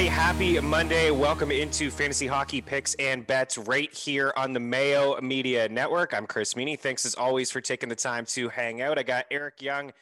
[0.00, 0.22] everybody.
[0.22, 1.10] Happy Monday.
[1.10, 6.14] Welcome into Fantasy Hockey Picks and Bets right here on the Mayo Media Network.
[6.14, 6.78] I'm Chris Meaney.
[6.78, 8.98] Thanks as always for taking the time to hang out.
[8.98, 9.92] I got Eric Young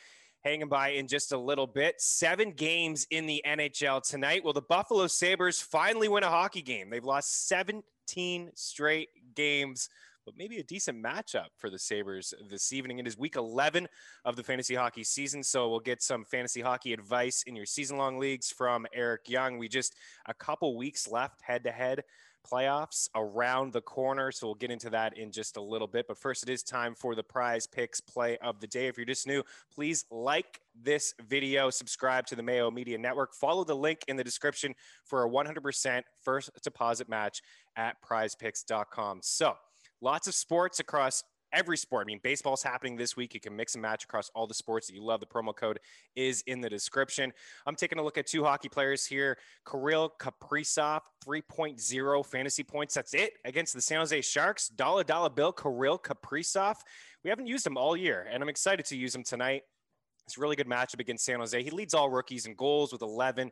[0.45, 2.01] hanging by in just a little bit.
[2.01, 4.45] Seven games in the NHL tonight.
[4.45, 6.91] Will the Buffalo Sabres finally win a hockey game?
[6.91, 9.89] They've lost 17 straight games
[10.29, 12.99] but maybe a decent matchup for the Sabres this evening.
[12.99, 13.89] It is week 11
[14.27, 15.43] of the fantasy hockey season.
[15.43, 19.57] So we'll get some fantasy hockey advice in your season long leagues from Eric Young.
[19.57, 19.95] We just
[20.27, 22.05] a couple weeks left head to head
[22.47, 24.31] playoffs around the corner.
[24.31, 26.07] So we'll get into that in just a little bit.
[26.07, 28.87] But first, it is time for the prize picks play of the day.
[28.87, 29.43] If you're just new,
[29.75, 34.25] please like this video, subscribe to the Mayo Media Network, follow the link in the
[34.25, 34.75] description
[35.05, 37.41] for a 100% first deposit match
[37.77, 39.21] at prizepicks.com.
[39.23, 39.55] So
[40.01, 42.07] lots of sports across every sport.
[42.07, 43.35] I mean, baseball's happening this week.
[43.35, 45.21] You can mix and match across all the sports that you love.
[45.21, 45.79] The promo code
[46.17, 47.33] is in the description.
[47.67, 49.39] I'm taking a look at two hockey players here.
[49.69, 52.95] Kirill Kaprizov, 3.0 fantasy points.
[52.95, 54.69] That's it against the San Jose Sharks.
[54.69, 56.77] Dollar dollar bill, Kirill Kaprizov.
[57.25, 59.63] We haven't used him all year, and I'm excited to use him tonight.
[60.27, 61.63] It's a really good matchup against San Jose.
[61.63, 63.51] He leads all rookies in goals with 11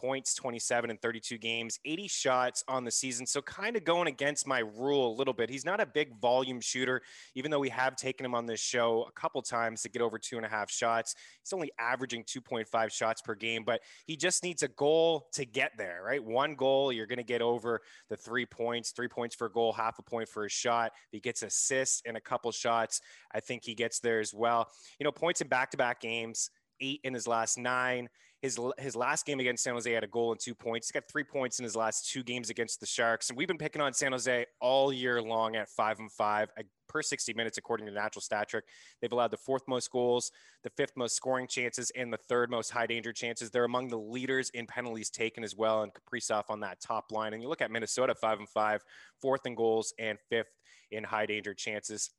[0.00, 3.26] points, 27 and 32 games, 80 shots on the season.
[3.26, 5.50] So kind of going against my rule a little bit.
[5.50, 7.02] He's not a big volume shooter,
[7.34, 10.18] even though we have taken him on this show a couple times to get over
[10.18, 11.14] two and a half shots.
[11.42, 15.72] He's only averaging 2.5 shots per game, but he just needs a goal to get
[15.76, 16.22] there, right?
[16.22, 19.72] One goal, you're going to get over the three points, three points for a goal,
[19.72, 20.92] half a point for a shot.
[20.94, 23.00] If he gets assists and a couple shots,
[23.32, 24.68] I think he gets there as well.
[24.98, 28.08] You know, points in back to back games eight in his last nine.
[28.42, 30.88] His his last game against San Jose had a goal and two points.
[30.88, 33.28] He's got three points in his last two games against the Sharks.
[33.28, 36.50] And we've been picking on San Jose all year long at five and five
[36.90, 38.64] per 60 minutes, according to Natural Stat Trick.
[39.00, 40.32] They've allowed the fourth most goals,
[40.64, 43.50] the fifth most scoring chances, and the third most high danger chances.
[43.50, 47.32] They're among the leaders in penalties taken as well, and Kaprizov on that top line.
[47.32, 48.82] And you look at Minnesota, five and five,
[49.20, 50.50] fourth in goals and fifth
[50.90, 52.10] in high danger chances.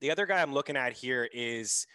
[0.00, 1.86] The other guy I'm looking at here is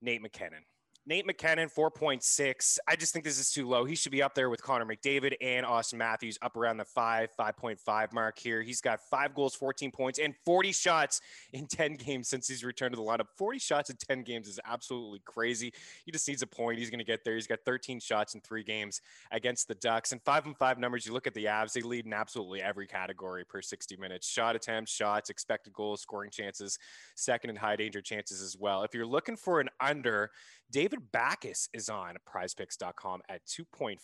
[0.00, 0.62] Nate MacKinnon.
[1.08, 2.78] Nate MacKinnon, 4.6.
[2.88, 3.84] I just think this is too low.
[3.84, 7.28] He should be up there with Connor McDavid and Austin Matthews, up around the five,
[7.38, 8.60] 5.5 mark here.
[8.60, 11.20] He's got five goals, 14 points, and 40 shots
[11.52, 13.28] in 10 games since he's returned to the lineup.
[13.36, 15.72] 40 shots in 10 games is absolutely crazy.
[16.04, 16.80] He just needs a point.
[16.80, 17.36] He's going to get there.
[17.36, 19.00] He's got 13 shots in three games
[19.30, 20.10] against the Ducks.
[20.10, 22.88] And five and five numbers, you look at the Avs, they lead in absolutely every
[22.88, 26.80] category per 60 minutes shot attempts, shots, expected goals, scoring chances,
[27.14, 28.82] second and high danger chances as well.
[28.82, 30.32] If you're looking for an under,
[30.70, 33.98] David Backes is on prizepicks.com at 2.5.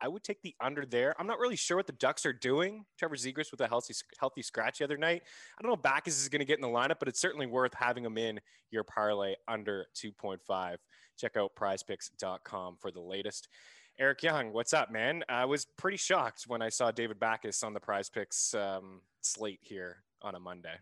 [0.00, 1.14] I would take the under there.
[1.18, 2.84] I'm not really sure what the Ducks are doing.
[2.98, 5.22] Trevor Zegras with a healthy, healthy scratch the other night.
[5.58, 7.46] I don't know if Backes is going to get in the lineup, but it's certainly
[7.46, 8.40] worth having him in
[8.70, 10.76] your parlay under 2.5.
[11.18, 13.48] Check out prizepicks.com for the latest.
[13.98, 15.22] Eric Young, what's up, man?
[15.28, 19.60] I was pretty shocked when I saw David Backes on the prize picks um, slate
[19.62, 20.76] here on a Monday.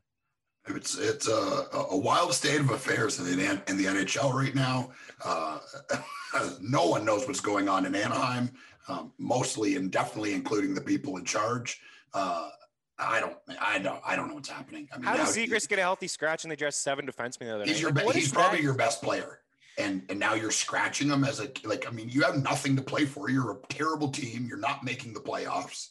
[0.77, 4.91] It's it's a, a wild state of affairs in the in the NHL right now.
[5.25, 5.59] Uh,
[6.61, 8.51] no one knows what's going on in Anaheim,
[8.89, 11.81] um, mostly and definitely including the people in charge.
[12.15, 12.51] Uh,
[12.99, 14.89] I don't, I don't, I don't know what's happening.
[14.93, 17.55] I mean, How does Zegras get a healthy scratch and they dress seven defensemen the
[17.55, 18.65] other he's Your, like, he's probably that?
[18.65, 19.41] your best player,
[19.79, 21.87] and and now you're scratching him as a like.
[21.87, 23.31] I mean, you have nothing to play for.
[23.31, 24.47] You're a terrible team.
[24.49, 25.89] You're not making the playoffs.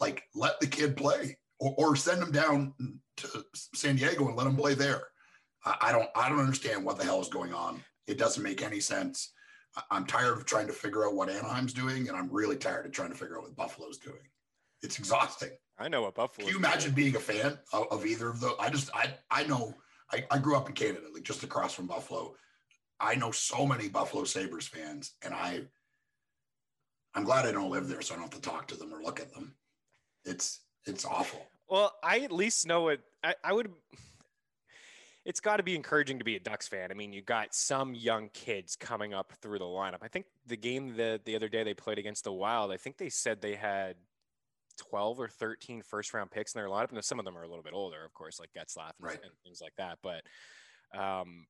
[0.00, 2.74] Like, let the kid play or, or send them down
[3.18, 3.44] to
[3.74, 5.04] San Diego and let them play there.
[5.64, 7.82] I, I don't I don't understand what the hell is going on.
[8.06, 9.32] It doesn't make any sense.
[9.90, 12.92] I'm tired of trying to figure out what Anaheim's doing, and I'm really tired of
[12.92, 14.22] trying to figure out what Buffalo's doing.
[14.82, 15.50] It's exhausting.
[15.78, 16.46] I know what Buffalo.
[16.46, 18.54] Can you imagine being a fan of, of, either of those?
[18.58, 19.74] I just I I know
[20.12, 22.34] I, I grew up in Canada, like just across from Buffalo.
[22.98, 25.62] I know so many Buffalo Sabres fans, and I
[27.14, 29.02] I'm glad I don't live there, so I don't have to talk to them or
[29.02, 29.54] look at them.
[30.24, 31.46] It's it's awful.
[31.68, 33.00] Well, I at least know it.
[33.22, 33.70] I, I would.
[35.24, 36.92] It's got to be encouraging to be a Ducks fan.
[36.92, 39.98] I mean, you got some young kids coming up through the lineup.
[40.02, 42.70] I think the game the the other day they played against the Wild.
[42.70, 43.96] I think they said they had
[44.76, 46.92] 12 or 13 first round picks in their lineup.
[46.92, 49.18] And some of them are a little bit older, of course, like Getzlaf and, right.
[49.22, 49.98] and things like that.
[50.02, 50.22] But
[50.98, 51.46] um,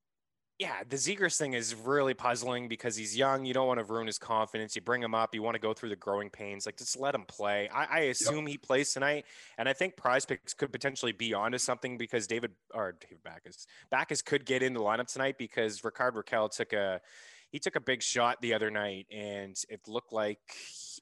[0.59, 3.45] yeah, the Zegras thing is really puzzling because he's young.
[3.45, 4.75] You don't want to ruin his confidence.
[4.75, 5.35] You bring him up.
[5.35, 6.65] You want to go through the growing pains.
[6.65, 7.69] Like, just let him play.
[7.69, 8.47] I, I assume yep.
[8.47, 9.25] he plays tonight,
[9.59, 13.67] and I think Prize Picks could potentially be onto something because David or David Backes
[13.91, 17.01] Backes could get in the lineup tonight because Rickard Rakell took a
[17.51, 20.39] he took a big shot the other night, and it looked like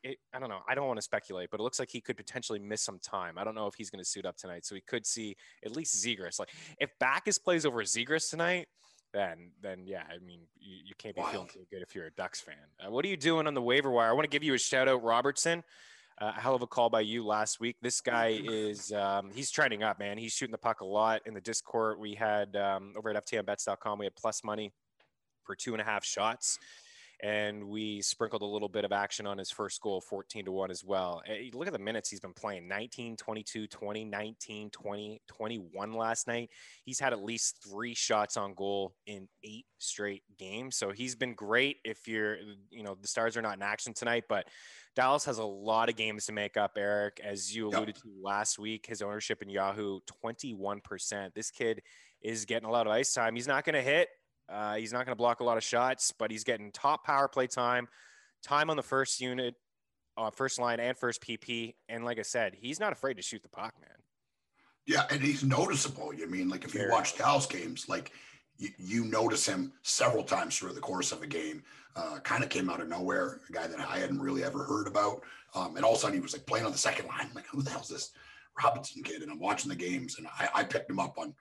[0.03, 0.59] it, I don't know.
[0.67, 3.37] I don't want to speculate, but it looks like he could potentially miss some time.
[3.37, 5.73] I don't know if he's going to suit up tonight, so we could see at
[5.73, 6.39] least Zegras.
[6.39, 8.67] Like, if Backes plays over Zegras tonight
[9.15, 11.31] then then yeah, I mean you, you can't be Wild.
[11.31, 12.55] feeling too good if you're a Ducks fan.
[12.85, 14.09] Uh, what are you doing on the waiver wire?
[14.09, 15.63] I want to give you a shout out, Robertson.
[16.21, 17.77] Uh, a hell of a call by you last week.
[17.81, 20.17] This guy is um, he's trending up, man.
[20.17, 21.99] He's shooting the puck a lot in the Discord.
[21.99, 24.73] We had um, over at ftmbets.com, We had plus money
[25.43, 26.57] for two and a half shots
[27.23, 30.71] and we sprinkled a little bit of action on his first goal 14 to 1
[30.71, 31.21] as well.
[31.27, 36.27] Eh, look at the minutes he's been playing 19 22 20 19 20 21 last
[36.27, 36.49] night.
[36.83, 41.33] He's had at least three shots on goal in eight straight games so he's been
[41.33, 42.37] great if you're
[42.71, 44.47] you know the stars are not in action tonight but
[44.95, 47.19] dallas has a lot of games to make up eric.
[47.23, 48.03] As you alluded yep.
[48.03, 51.81] to last week his ownership in yahoo 21% this kid
[52.25, 53.35] is getting a lot of ice time.
[53.35, 54.09] He's not going to hit
[54.49, 57.27] uh, he's not going to block a lot of shots, but he's getting top power
[57.27, 57.87] play time,
[58.43, 59.55] time on the first unit,
[60.17, 61.75] uh, first line, and first PP.
[61.89, 63.97] And like I said, he's not afraid to shoot the puck, man.
[64.85, 66.13] Yeah, and he's noticeable.
[66.13, 68.11] You mean like if you watch Dallas games, like
[68.57, 71.63] you, you, notice him several times through the course of a game.
[71.95, 74.85] Uh, kind of came out of nowhere, a guy that I hadn't really ever heard
[74.85, 75.23] about.
[75.55, 77.21] Um, and all of a sudden he was like playing on the second line.
[77.21, 78.11] I'm like, who the hell's this
[78.61, 79.21] Robinson kid?
[79.21, 81.33] And I'm watching the games, and I, I picked him up on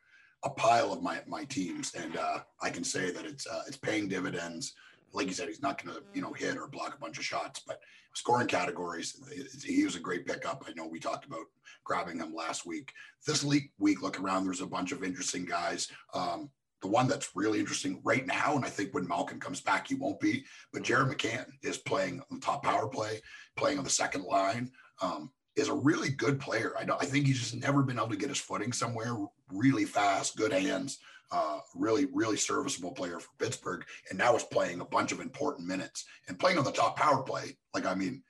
[0.44, 3.76] a pile of my my teams, and uh, I can say that it's uh, it's
[3.76, 4.74] paying dividends.
[5.12, 7.24] Like you said, he's not going to you know hit or block a bunch of
[7.24, 7.80] shots, but
[8.14, 9.20] scoring categories,
[9.64, 10.64] he was a great pickup.
[10.66, 11.46] I know we talked about
[11.84, 12.92] grabbing him last week.
[13.26, 15.88] This week, week look around, there's a bunch of interesting guys.
[16.14, 16.50] Um,
[16.80, 19.94] the one that's really interesting right now, and I think when Malkin comes back, he
[19.94, 20.44] won't be.
[20.72, 23.20] But Jared McCann is playing on the top power play,
[23.56, 24.70] playing on the second line.
[25.00, 26.74] Um, is a really good player.
[26.78, 29.16] I, I think he's just never been able to get his footing somewhere
[29.52, 30.98] really fast, good hands,
[31.30, 33.84] uh, really, really serviceable player for Pittsburgh.
[34.08, 37.22] And now is playing a bunch of important minutes and playing on the top power
[37.22, 37.56] play.
[37.72, 38.22] Like, I mean,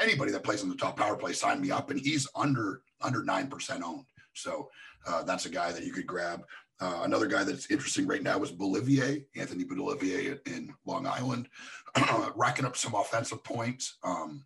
[0.00, 1.90] anybody that plays on the top power play, sign me up.
[1.90, 4.06] And he's under, under 9% owned.
[4.34, 4.68] So
[5.06, 6.44] uh, that's a guy that you could grab.
[6.78, 11.48] Uh, another guy that's interesting right now is Beauvillier, Anthony Beauvillier in Long Island,
[12.36, 13.96] racking up some offensive points.
[14.02, 14.44] Um,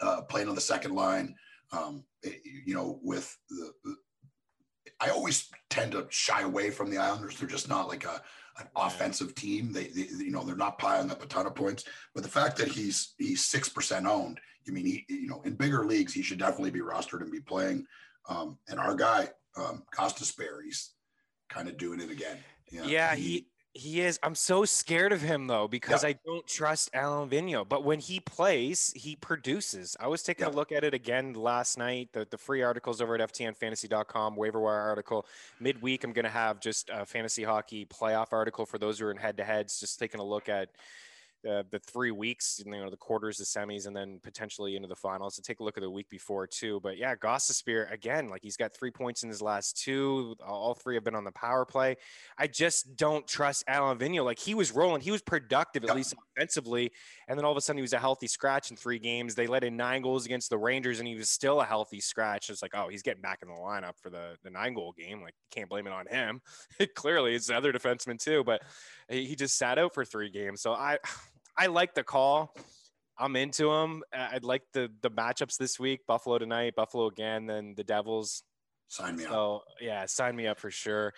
[0.00, 1.34] uh, playing on the second line.
[1.72, 2.04] Um,
[2.64, 3.72] you know, with the,
[5.00, 7.38] I always tend to shy away from the Islanders.
[7.38, 8.22] They're just not like a
[8.58, 9.72] an offensive team.
[9.72, 11.84] They, they, you know, they're not piling up a ton of points.
[12.14, 15.54] But the fact that he's he's six percent owned, I mean, he, you know, in
[15.54, 17.86] bigger leagues, he should definitely be rostered and be playing.
[18.28, 20.92] Um, and our guy, um, Gostisbehere, he's
[21.48, 22.38] kind of doing it again.
[22.70, 24.18] yeah, he, he he is.
[24.22, 27.68] I'm so scared of him though because I don't trust Alain Vigneault.
[27.68, 29.96] But when he plays, he produces.
[30.00, 32.12] I was taking a look at it again last night.
[32.12, 35.26] The the free articles over at ftnfantasy.com, waiver wire article.
[35.60, 39.10] Midweek, I'm going to have just a fantasy hockey playoff article for those who are
[39.10, 39.78] in head to heads.
[39.78, 40.70] Just taking a look at
[41.46, 44.96] the, the three weeks, you know, the quarters, the semis, and then potentially into the
[44.96, 45.36] finals.
[45.36, 46.80] To take a look at the week before too.
[46.82, 50.34] But yeah, Gostisbehere again, like he's got three points in his last two.
[50.44, 51.96] All three have been on the power play.
[52.36, 54.24] I just don't trust Alain Vigneault.
[54.24, 56.90] Like he was rolling, he was productive at least offensively,
[57.28, 59.36] and then all of a sudden he was a healthy scratch in three games.
[59.36, 62.50] They let in nine goals against the Rangers, and he was still a healthy scratch.
[62.50, 65.22] It's like, oh, he's getting back in the lineup for the the nine goal game.
[65.22, 66.40] Like can't blame it on him.
[66.96, 68.62] Clearly, it's the other defenseman too, but
[69.08, 70.60] he just sat out for three games.
[70.60, 70.98] So I
[71.56, 72.54] I like the call.
[73.18, 74.02] I'm into them.
[74.12, 78.42] I'd like the the matchups this week: Buffalo tonight, Buffalo again, then the Devils.
[78.88, 79.32] Sign me so, up.
[79.32, 81.14] So yeah, sign me up for sure.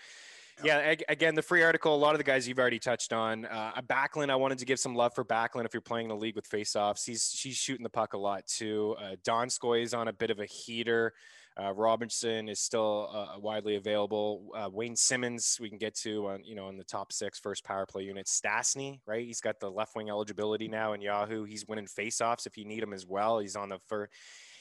[0.65, 0.91] Yeah.
[0.91, 1.05] yeah.
[1.09, 1.95] again, the free article.
[1.95, 3.45] A lot of the guys you've already touched on.
[3.45, 5.65] Uh, Backlund, I wanted to give some love for Backlund.
[5.65, 8.97] If you're playing the league with faceoffs, he's she's shooting the puck a lot too.
[8.99, 11.13] Uh, Donskoy is on a bit of a heater.
[11.61, 14.53] Uh, Robinson is still uh, widely available.
[14.55, 17.65] Uh, Wayne Simmonds, we can get to on you know in the top six first
[17.65, 18.27] power play unit.
[18.27, 19.27] Stastny, right?
[19.27, 21.45] He's got the left wing eligibility now in Yahoo.
[21.45, 23.41] He's winning faceoffs if you need him as well.
[23.41, 24.13] He's on the first.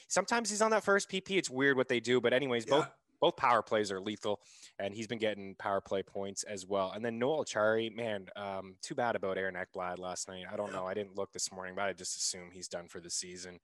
[0.08, 1.32] Sometimes he's on that first PP.
[1.32, 2.76] It's weird what they do, but anyways, yeah.
[2.76, 2.88] both
[3.20, 4.40] both power plays are lethal,
[4.78, 6.92] and he's been getting power play points as well.
[6.92, 10.44] And then Noel Acciari, man, um, too bad about Aaron Ekblad last night.
[10.52, 10.86] I don't know.
[10.86, 13.58] I didn't look this morning, but I just assume he's done for the season.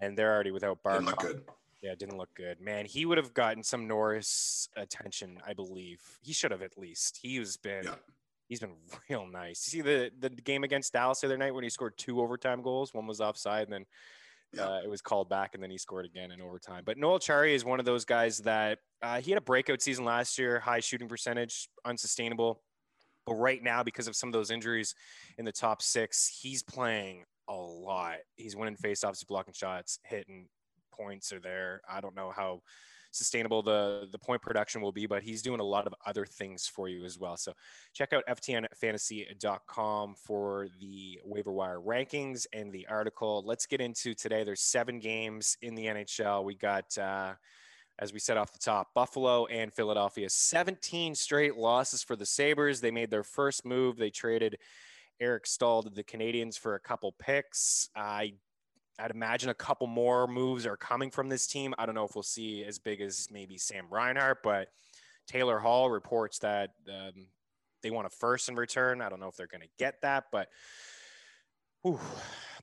[0.00, 1.42] And they're already without Barkov.
[1.82, 2.60] Yeah, it didn't look good.
[2.60, 6.00] Man, he would have gotten some Norris attention, I believe.
[6.22, 7.18] He should have at least.
[7.22, 7.94] He's been yeah.
[8.48, 8.74] he's been
[9.10, 9.64] real nice.
[9.66, 12.62] You see the the game against Dallas the other night when he scored two overtime
[12.62, 12.92] goals.
[12.92, 13.86] One was offside, and then
[14.52, 14.66] yeah.
[14.66, 16.82] uh, it was called back, and then he scored again in overtime.
[16.84, 20.04] But Noel Acciari is one of those guys that uh, he had a breakout season
[20.04, 22.62] last year, high shooting percentage, unsustainable.
[23.24, 24.94] But right now, because of some of those injuries
[25.36, 28.16] in the top six, he's playing a lot.
[28.36, 30.46] He's winning faceoffs, blocking shots, hitting,
[30.98, 31.80] points are there.
[31.88, 32.62] I don't know how
[33.10, 36.66] sustainable the the point production will be, but he's doing a lot of other things
[36.66, 37.36] for you as well.
[37.36, 37.52] So
[37.94, 43.42] check out ftnfantasy.com for the waiver wire rankings and the article.
[43.46, 44.44] Let's get into today.
[44.44, 46.44] There's seven games in the NHL.
[46.44, 47.34] We got uh,
[47.98, 52.80] as we said off the top, Buffalo and Philadelphia, 17 straight losses for the Sabres.
[52.80, 53.96] They made their first move.
[53.96, 54.58] They traded
[55.20, 57.88] Eric Staal to the Canadiens for a couple picks.
[57.96, 58.34] I
[58.98, 61.74] I'd imagine a couple more moves are coming from this team.
[61.78, 64.68] I don't know if we'll see as big as maybe Sam Reinhart, but
[65.26, 67.26] Taylor Hall reports that um,
[67.82, 69.00] they want a first in return.
[69.00, 70.48] I don't know if they're going to get that, but
[71.82, 72.00] whew,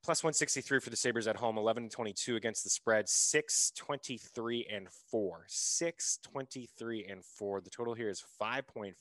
[0.04, 5.46] plus 163 for the Sabres at home, 11 22 against the spread, 623 and 4.
[5.48, 7.62] 623 and 4.
[7.62, 8.94] The total here is 5.5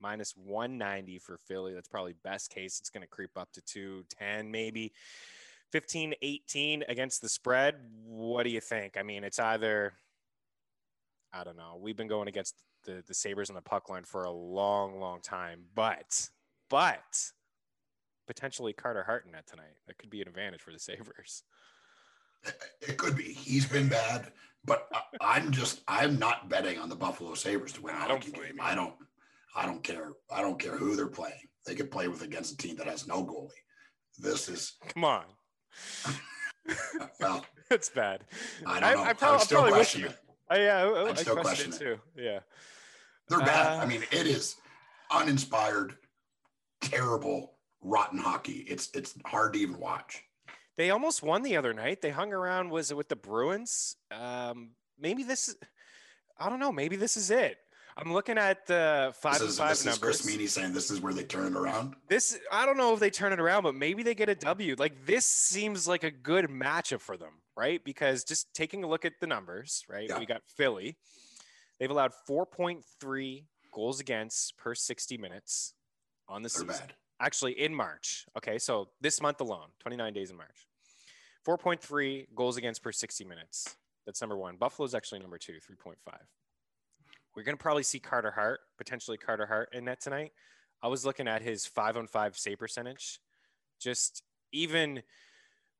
[0.00, 1.74] minus 190 for Philly.
[1.74, 2.80] That's probably best case.
[2.80, 4.92] It's going to creep up to 210 maybe.
[5.72, 7.76] 15 18 against the spread.
[8.04, 8.96] What do you think?
[8.96, 9.94] I mean, it's either,
[11.32, 11.78] I don't know.
[11.80, 12.54] We've been going against
[12.84, 16.28] the, the Sabres on the puck line for a long, long time, but,
[16.68, 17.32] but,
[18.26, 19.76] potentially Carter Hart in tonight.
[19.86, 21.42] That could be an advantage for the Sabres.
[22.86, 23.32] It could be.
[23.32, 24.30] He's been bad,
[24.66, 24.86] but
[25.22, 28.58] I, am just I'm not betting on the Buffalo Sabres to win a hockey game.
[28.60, 28.92] I don't
[29.56, 30.12] I don't care.
[30.30, 31.48] I don't care who they're playing.
[31.64, 33.48] They could play with against a team that has no goalie.
[34.18, 35.24] This is come on.
[37.20, 38.24] well, it's bad.
[38.66, 39.02] I don't know.
[39.02, 40.18] I, I, probably, I'm still probably question it.
[40.50, 41.98] Oh, yeah, I, I still question it too.
[42.16, 42.40] Yeah,
[43.28, 43.78] they're bad.
[43.78, 44.56] Uh, I mean, it is
[45.10, 45.96] uninspired,
[46.80, 48.64] terrible, rotten hockey.
[48.68, 50.22] It's it's hard to even watch.
[50.76, 52.02] They almost won the other night.
[52.02, 52.70] They hung around.
[52.70, 53.96] Was it with the Bruins?
[54.10, 55.54] Um, maybe this.
[56.38, 56.72] I don't know.
[56.72, 57.58] Maybe this is it.
[57.96, 60.20] I'm looking at uh, the five this is, five this numbers.
[60.20, 61.94] Is Chris Meaney saying this is where they turn it around.
[62.08, 64.74] This I don't know if they turn it around, but maybe they get a W.
[64.78, 67.84] Like this seems like a good matchup for them, right?
[67.84, 70.08] Because just taking a look at the numbers, right?
[70.08, 70.18] Yeah.
[70.18, 70.96] We got Philly.
[71.78, 75.74] They've allowed 4.3 goals against per 60 minutes
[76.28, 76.68] on the season.
[76.68, 76.94] Bad.
[77.20, 78.26] Actually, in March.
[78.36, 80.66] Okay, so this month alone, 29 days in March.
[81.46, 83.76] 4.3 goals against per 60 minutes.
[84.06, 84.56] That's number one.
[84.56, 85.94] Buffalo's actually number two, 3.5.
[87.36, 90.32] We're going to probably see Carter Hart, potentially Carter Hart in net tonight.
[90.82, 93.18] I was looking at his five on five save percentage.
[93.80, 94.22] Just
[94.52, 95.02] even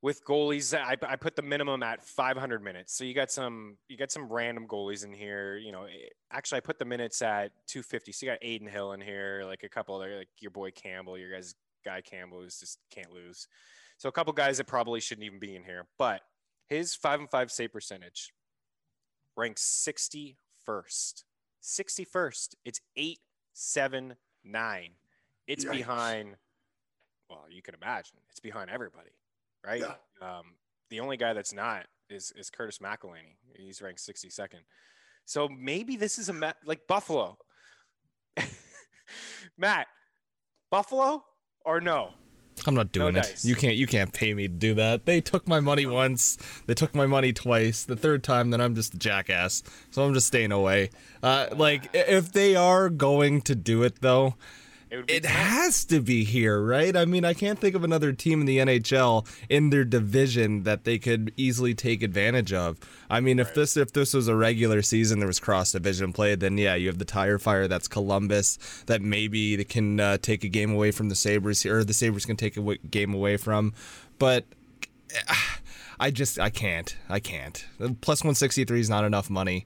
[0.01, 2.95] with goalies, I, I put the minimum at 500 minutes.
[2.95, 5.57] So you got some, you got some random goalies in here.
[5.57, 8.11] You know, eh, actually, I put the minutes at 250.
[8.11, 11.17] So you got Adin Hill in here, like a couple other, like your boy Campbell,
[11.17, 13.47] your guys, guy Campbell, who's just can't lose.
[13.97, 16.21] So a couple guys that probably shouldn't even be in here, but
[16.67, 18.33] his five and five save percentage
[19.37, 21.23] ranks 61st
[21.65, 22.55] 61st.
[22.63, 24.89] It's 879.
[25.47, 25.71] It's Yikes.
[25.71, 26.35] behind,
[27.29, 29.11] well, you can imagine, it's behind everybody,
[29.65, 29.81] right?
[29.81, 29.95] Yeah.
[30.21, 30.55] Um,
[30.89, 33.37] the only guy that's not is, is Curtis McElhinney.
[33.55, 34.61] He's ranked 62nd.
[35.25, 37.37] So maybe this is a ma- like Buffalo.
[39.57, 39.87] Matt,
[40.69, 41.23] Buffalo
[41.65, 42.11] or no?
[42.65, 43.23] I'm not doing no it.
[43.23, 43.45] Dice.
[43.45, 45.05] You can't you can't pay me to do that.
[45.05, 46.37] They took my money once.
[46.65, 47.83] They took my money twice.
[47.83, 49.61] The third time, then I'm just a jackass.
[49.91, 50.89] So I'm just staying away.
[51.21, 54.35] Uh, like if they are going to do it though,
[54.91, 56.95] it, it has to be here, right?
[56.95, 60.83] I mean, I can't think of another team in the NHL in their division that
[60.83, 62.77] they could easily take advantage of.
[63.09, 66.35] I mean, if this if this was a regular season, there was cross division play,
[66.35, 67.67] then yeah, you have the tire fire.
[67.67, 71.83] That's Columbus that maybe they can uh, take a game away from the Sabres, or
[71.83, 73.73] the Sabres can take a w- game away from.
[74.19, 74.45] But
[75.99, 77.65] I just I can't I can't.
[78.01, 79.65] Plus one sixty three is not enough money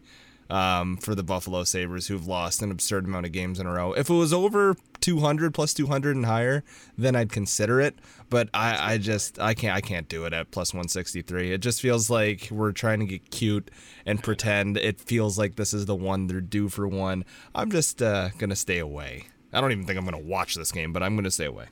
[0.49, 3.93] um, for the Buffalo Sabres, who've lost an absurd amount of games in a row.
[3.93, 6.63] If it was over 200 plus 200 and higher,
[6.97, 7.99] then I'd consider it.
[8.29, 11.53] But I, I just I can't I can't do it at plus 163.
[11.53, 13.71] It just feels like we're trying to get cute
[14.05, 14.77] and pretend.
[14.77, 17.25] It feels like this is the one they're due for one.
[17.53, 19.27] I'm just uh, gonna stay away.
[19.53, 21.65] I don't even think I'm gonna watch this game, but I'm gonna stay away.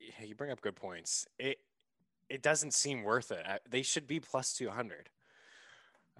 [0.00, 1.26] Yeah, you bring up good points.
[1.38, 1.58] It
[2.28, 3.44] it doesn't seem worth it.
[3.68, 5.08] They should be plus 200.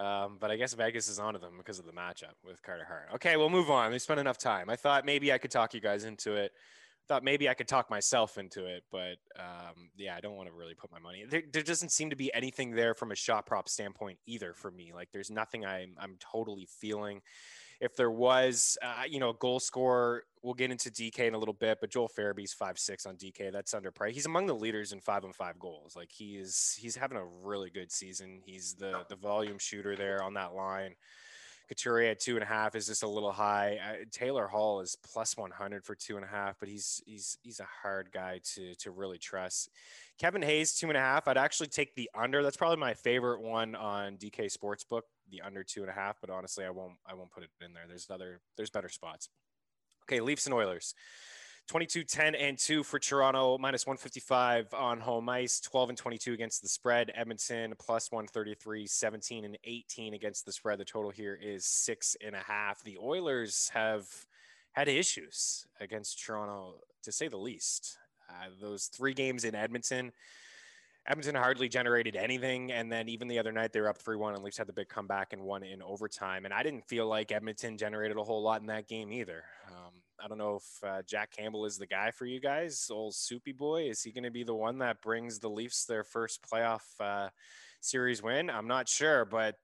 [0.01, 3.09] Um, but I guess Vegas is onto them because of the matchup with Carter Hart.
[3.17, 3.93] Okay, we'll move on.
[3.93, 4.71] We spent enough time.
[4.71, 6.53] I thought maybe I could talk you guys into it.
[7.07, 10.55] Thought maybe I could talk myself into it, but um, yeah, I don't want to
[10.55, 11.25] really put my money.
[11.29, 14.71] There, there, doesn't seem to be anything there from a shot prop standpoint either for
[14.71, 14.93] me.
[14.95, 17.21] Like, there's nothing I'm I'm totally feeling
[17.81, 21.39] if there was, uh, you know, a goal scorer, we'll get into DK in a
[21.39, 23.51] little bit, but Joel Farabee's five six on DK.
[23.53, 24.13] That's underpriced.
[24.13, 25.97] He's among the leaders in five on five goals.
[25.97, 28.41] Like he is, he's having a really good season.
[28.45, 30.95] He's the the volume shooter there on that line.
[31.71, 33.79] Couturier at two and a half is just a little high.
[33.79, 37.61] Uh, Taylor Hall is plus 100 for two and a half, but he's he's he's
[37.61, 39.71] a hard guy to to really trust.
[40.19, 41.29] Kevin Hayes two and a half.
[41.29, 42.43] I'd actually take the under.
[42.43, 46.21] That's probably my favorite one on DK Sportsbook, the under two and a half.
[46.21, 47.85] But honestly, I won't I won't put it in there.
[47.87, 49.29] There's other there's better spots.
[50.07, 50.93] Okay, Leafs and Oilers.
[51.71, 56.63] 22 10 and 2 for Toronto, minus 155 on home ice, 12 and 22 against
[56.63, 57.13] the spread.
[57.15, 60.81] Edmonton plus 133, 17 and 18 against the spread.
[60.81, 62.83] The total here is six and a half.
[62.83, 64.09] The Oilers have
[64.73, 67.99] had issues against Toronto, to say the least.
[68.29, 70.11] Uh, those three games in Edmonton,
[71.07, 72.73] Edmonton hardly generated anything.
[72.73, 74.73] And then even the other night, they were up 3 1 and Leafs had the
[74.73, 76.45] big comeback and won in overtime.
[76.45, 79.45] And I didn't feel like Edmonton generated a whole lot in that game either.
[79.71, 79.93] Um,
[80.23, 82.89] I don't know if uh, Jack Campbell is the guy for you guys.
[82.91, 86.05] Old Soupy boy, is he going to be the one that brings the Leafs their
[86.05, 87.31] first playoff uh,
[87.81, 88.51] series win?
[88.51, 89.55] I'm not sure, but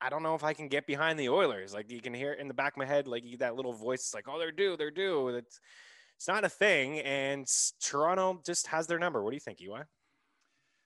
[0.00, 1.72] I don't know if I can get behind the Oilers.
[1.72, 4.24] Like you can hear in the back of my head, like that little voice, like,
[4.28, 5.28] oh, they're due, they're due.
[5.28, 5.60] It's,
[6.16, 6.98] it's not a thing.
[7.00, 7.46] And
[7.80, 9.22] Toronto just has their number.
[9.22, 9.84] What do you think, EY?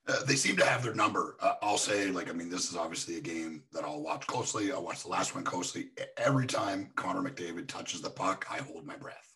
[0.09, 1.37] Uh, they seem to have their number.
[1.41, 4.73] Uh, I'll say, like, I mean, this is obviously a game that I'll watch closely.
[4.73, 5.89] I'll watch the last one closely.
[6.17, 9.35] Every time Connor McDavid touches the puck, I hold my breath.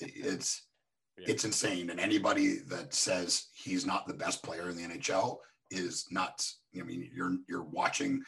[0.00, 0.62] It's
[1.16, 1.26] yeah.
[1.28, 1.90] it's insane.
[1.90, 5.36] And anybody that says he's not the best player in the NHL
[5.70, 6.58] is nuts.
[6.78, 8.22] I mean, you're you're watching.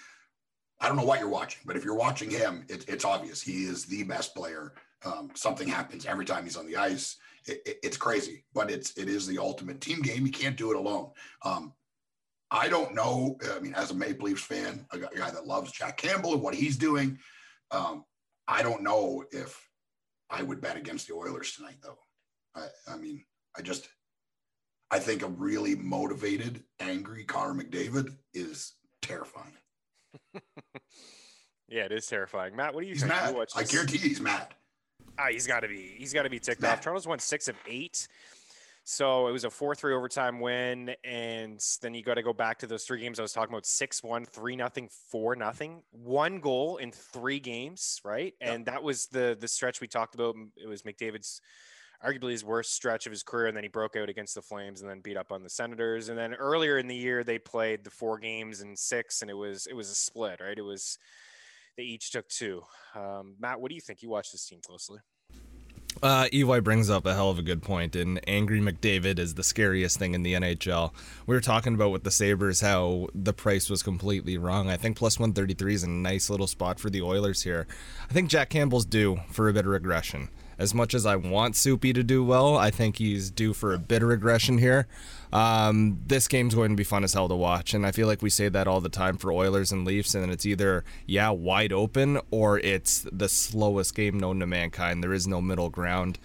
[0.81, 3.65] I don't know what you're watching, but if you're watching him, it, it's obvious he
[3.65, 4.75] is the best player.
[5.05, 7.17] Um, something happens every time he's on the ice.
[7.47, 10.25] It, it, it's crazy, but it's it is the ultimate team game.
[10.25, 11.11] You can't do it alone.
[11.43, 11.73] Um,
[12.51, 13.37] I don't know.
[13.55, 16.55] I mean, as a Maple Leafs fan, a guy that loves Jack Campbell and what
[16.55, 17.19] he's doing,
[17.71, 18.05] um,
[18.49, 19.69] I don't know if
[20.29, 21.99] I would bet against the Oilers tonight, though.
[22.57, 23.25] I, I mean,
[23.57, 23.89] I just,
[24.91, 29.55] I think a really motivated, angry Connor McDavid is terrifying.
[31.69, 32.57] yeah, it is terrifying.
[32.57, 33.13] Matt, what do you he's think?
[33.13, 33.37] Mad.
[33.55, 34.49] I guarantee he's mad.
[35.19, 35.95] Ah, he's got to be.
[35.99, 36.81] He's got to be ticked off.
[36.81, 38.09] Toronto's won six of eight.
[38.91, 40.97] So it was a 4 3 overtime win.
[41.05, 43.65] And then you got to go back to those three games I was talking about
[43.65, 45.83] 6 1, 3 nothing, 4 nothing.
[45.93, 48.35] One goal in three games, right?
[48.41, 50.35] And that was the the stretch we talked about.
[50.57, 51.41] It was McDavid's
[52.05, 53.47] arguably his worst stretch of his career.
[53.47, 56.09] And then he broke out against the Flames and then beat up on the Senators.
[56.09, 59.35] And then earlier in the year, they played the four games in six, and it
[59.35, 60.59] was it was a split, right?
[60.59, 60.99] It was
[61.77, 62.63] they each took two.
[62.97, 64.03] Um, Matt, what do you think?
[64.03, 64.99] You watched this team closely.
[66.03, 69.43] Uh, EY brings up a hell of a good point, and Angry McDavid is the
[69.43, 70.93] scariest thing in the NHL.
[71.27, 74.71] We were talking about with the Sabres how the price was completely wrong.
[74.71, 77.67] I think plus 133 is a nice little spot for the Oilers here.
[78.09, 81.57] I think Jack Campbell's due for a bit of regression as much as I want
[81.57, 84.87] Soupy to do well, I think he's due for a bit of regression here.
[85.33, 88.21] Um, this game's going to be fun as hell to watch, and I feel like
[88.21, 91.73] we say that all the time for Oilers and Leafs, and it's either yeah wide
[91.73, 95.03] open or it's the slowest game known to mankind.
[95.03, 96.19] There is no middle ground.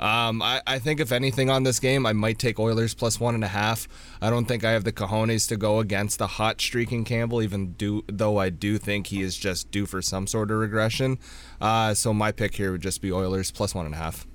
[0.00, 3.34] Um, I, I think if anything on this game, I might take Oilers plus one
[3.34, 3.88] and a half.
[4.20, 7.72] I don't think I have the cojones to go against the hot streaking Campbell, even
[7.72, 11.18] do though I do think he is just due for some sort of regression.
[11.60, 14.26] Uh, so my pick here would just be Oilers plus one and a half.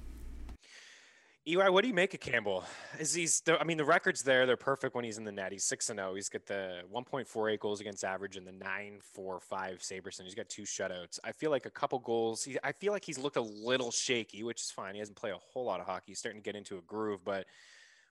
[1.45, 2.63] Eli, what do you make of Campbell?
[2.97, 3.41] Is he's?
[3.59, 5.51] I mean, the records there they're perfect when he's in the net.
[5.51, 6.11] He's six and zero.
[6.11, 6.15] Oh.
[6.15, 9.41] He's got the 1.48 goals against average and the 9.45
[9.79, 10.23] Sabreson.
[10.23, 11.19] He's got two shutouts.
[11.21, 12.45] I feel like a couple goals.
[12.45, 14.93] He, I feel like he's looked a little shaky, which is fine.
[14.93, 16.05] He hasn't played a whole lot of hockey.
[16.07, 17.25] He's starting to get into a groove.
[17.25, 17.45] But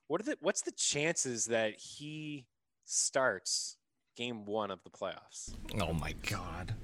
[0.09, 0.37] what are the?
[0.43, 2.45] What's the chances that he
[2.85, 3.79] starts
[4.15, 5.55] game one of the playoffs?
[5.81, 6.75] Oh my god.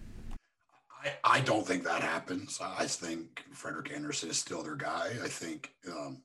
[1.05, 2.59] I, I don't think that happens.
[2.63, 5.11] I think Frederik Andersen is still their guy.
[5.23, 6.23] I think um,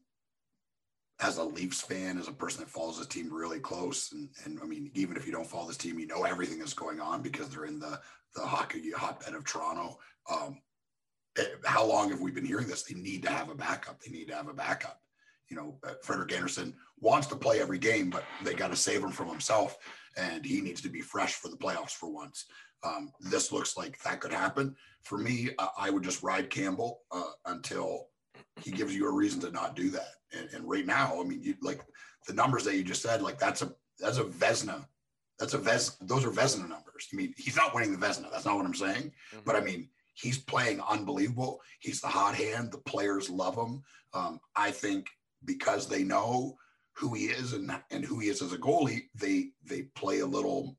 [1.21, 4.59] as a Leafs fan, as a person that follows this team really close, and, and
[4.61, 7.21] I mean, even if you don't follow this team, you know everything that's going on
[7.21, 7.99] because they're in the
[8.35, 9.99] the hockey hotbed of Toronto.
[10.31, 10.59] Um,
[11.37, 12.83] eh, how long have we been hearing this?
[12.83, 14.01] They need to have a backup.
[14.01, 14.99] They need to have a backup.
[15.49, 19.03] You know, uh, Frederik Andersen wants to play every game, but they got to save
[19.03, 19.77] him from himself,
[20.17, 22.45] and he needs to be fresh for the playoffs for once.
[22.83, 24.75] Um, this looks like that could happen.
[25.03, 28.07] For me, uh, I would just ride Campbell uh, until
[28.61, 30.09] he gives you a reason to not do that.
[30.37, 31.81] And, and right now, I mean, you, like
[32.27, 34.85] the numbers that you just said, like that's a that's a Vezina.
[35.39, 35.97] That's a Vez.
[36.01, 37.07] Those are Vezina numbers.
[37.11, 38.31] I mean, he's not winning the Vezina.
[38.31, 39.11] That's not what I'm saying.
[39.11, 39.39] Mm-hmm.
[39.45, 41.61] But I mean, he's playing unbelievable.
[41.79, 42.71] He's the hot hand.
[42.71, 43.81] The players love him.
[44.13, 45.07] Um, I think
[45.45, 46.55] because they know
[46.95, 50.25] who he is and and who he is as a goalie, they they play a
[50.25, 50.77] little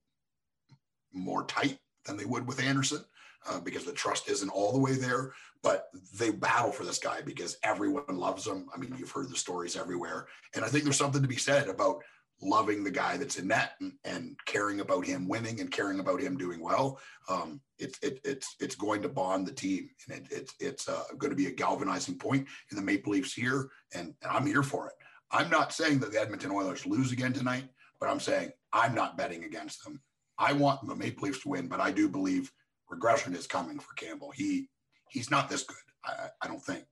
[1.13, 3.05] more tight than they would with Andersen
[3.49, 5.33] uh, because the trust isn't all the way there.
[5.65, 8.69] But they battle for this guy because everyone loves him.
[8.73, 10.29] I mean, you've heard the stories everywhere.
[10.55, 12.03] And I think there's something to be said about
[12.43, 16.21] loving the guy that's in net and, and caring about him winning and caring about
[16.21, 17.01] him doing well.
[17.29, 21.05] Um, it, it, it's it's going to bond the team, and it, it's it's uh,
[21.19, 24.63] going to be a galvanizing point in the Maple Leafs here, and, and I'm here
[24.63, 24.95] for it.
[25.31, 27.65] I'm not saying that the Edmonton Oilers lose again tonight,
[27.99, 30.01] but I'm saying I'm not betting against them.
[30.39, 32.53] I want the Maple Leafs to win, but I do believe
[32.91, 34.31] regression is coming for Campbell.
[34.35, 34.69] He
[35.09, 35.77] he's not this good.
[36.05, 36.85] I, I don't think.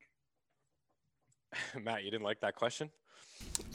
[1.83, 2.91] Matt, you didn't like that question?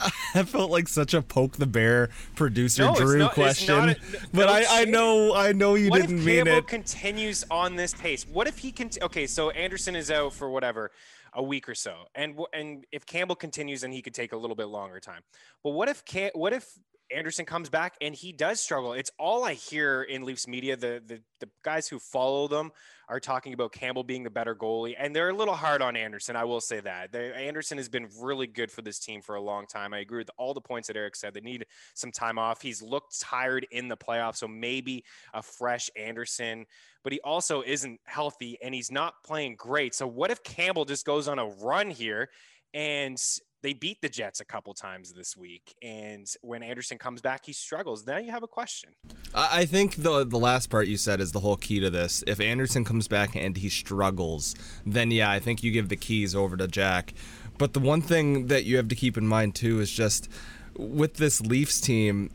[0.34, 3.96] I felt like such a poke the bear producer no, Drew not, question, a,
[4.32, 6.66] but no I, I know I know you what didn't if mean Campbell it.
[6.66, 8.26] continues on this pace?
[8.26, 8.90] What if he can?
[9.02, 10.90] Okay, so Andersen is out for whatever
[11.34, 14.56] a week or so, and and if Campbell continues, then he could take a little
[14.56, 15.20] bit longer time.
[15.62, 16.66] But what if Cam- what if
[17.14, 18.92] Andersen comes back and he does struggle.
[18.92, 20.76] It's all I hear in Leafs media.
[20.76, 22.72] The, the the guys who follow them
[23.08, 26.36] are talking about Campbell being the better goalie, and they're a little hard on Andersen.
[26.36, 29.66] I will say that Andersen has been really good for this team for a long
[29.66, 29.94] time.
[29.94, 31.32] I agree with all the points that Eric said.
[31.32, 32.60] They need some time off.
[32.60, 36.66] He's looked tired in the playoffs, so maybe a fresh Andersen.
[37.02, 39.94] But he also isn't healthy, and he's not playing great.
[39.94, 42.28] So what if Campbell just goes on a run here?
[42.74, 43.18] And
[43.62, 47.52] they beat the Jets a couple times this week, and when Andersen comes back, he
[47.52, 48.06] struggles.
[48.06, 48.90] Now you have a question.
[49.34, 52.22] I think the the last part you said is the whole key to this.
[52.26, 54.54] If Andersen comes back and he struggles,
[54.86, 57.14] then yeah, I think you give the keys over to Jack.
[57.58, 60.28] But the one thing that you have to keep in mind too is just
[60.76, 62.30] with this Leafs team,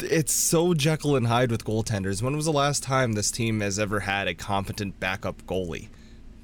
[0.00, 2.20] it's so Jekyll and Hyde with goaltenders.
[2.20, 5.88] When was the last time this team has ever had a competent backup goalie?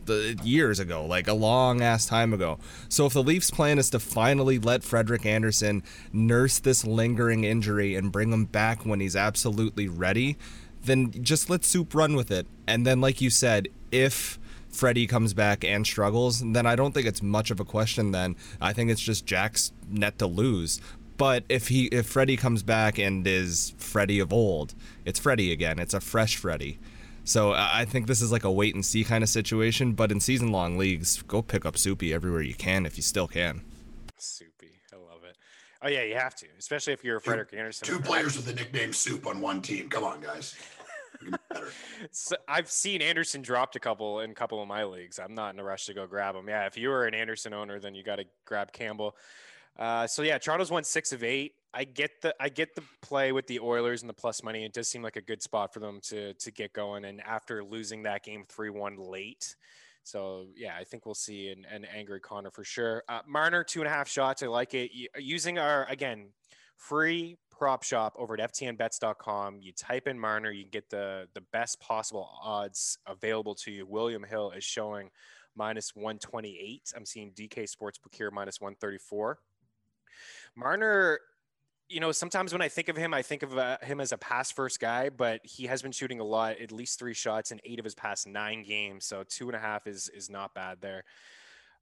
[0.06, 2.58] The years ago, like a long ass time ago.
[2.88, 5.82] So if the Leafs' plan is to finally let Frederik Andersen
[6.12, 10.36] nurse this lingering injury and bring him back when he's absolutely ready,
[10.82, 12.46] then just let Soup run with it.
[12.66, 14.38] And then, like you said, if
[14.70, 18.12] Freddie comes back and struggles, then I don't think it's much of a question.
[18.12, 20.80] Then I think it's just Jack's net to lose.
[21.16, 25.78] But if he if Freddie comes back and is Freddie of old, it's Freddie again.
[25.78, 26.78] It's a fresh Freddie.
[27.24, 29.92] So I think this is like a wait and see kind of situation.
[29.92, 33.28] But in season long leagues, go pick up Soupy everywhere you can if you still
[33.28, 33.62] can.
[34.18, 35.37] Soupy, I love it.
[35.83, 37.87] Oh yeah, you have to, especially if you're a Frederik Andersen.
[37.87, 39.88] Two players with the nickname Soup on one team.
[39.88, 40.54] Come on, guys.
[42.11, 45.18] so I've seen Andersen dropped a couple in a couple of my leagues.
[45.18, 46.48] I'm not in a rush to go grab him.
[46.48, 49.16] Yeah, if you were an Andersen owner, then you got to grab Campbell.
[49.78, 51.54] Uh, so yeah, Toronto's won six of eight.
[51.72, 54.64] I get the I get the play with the Oilers and the plus money.
[54.64, 57.04] It does seem like a good spot for them to to get going.
[57.04, 59.54] And after losing that game three one late,
[60.02, 63.02] so yeah, I think we'll see an, an angry Connor for sure.
[63.09, 64.42] Uh, Marner two and a half shots.
[64.42, 64.90] I like it.
[65.16, 66.30] Using our again
[66.76, 69.59] free prop shop over at ftnbets.com.
[69.61, 73.87] You type in Marner, you get the the best possible odds available to you.
[73.87, 75.11] William Hill is showing
[75.54, 76.92] minus 128.
[76.96, 79.38] I'm seeing DK Sportsbook here minus 134.
[80.56, 81.20] Marner
[81.90, 84.18] you know, sometimes when I think of him, I think of uh, him as a
[84.18, 87.61] pass first guy, but he has been shooting a lot, at least three shots in
[87.64, 89.05] eight of his past nine games.
[89.05, 91.05] So two and a half is is not bad there.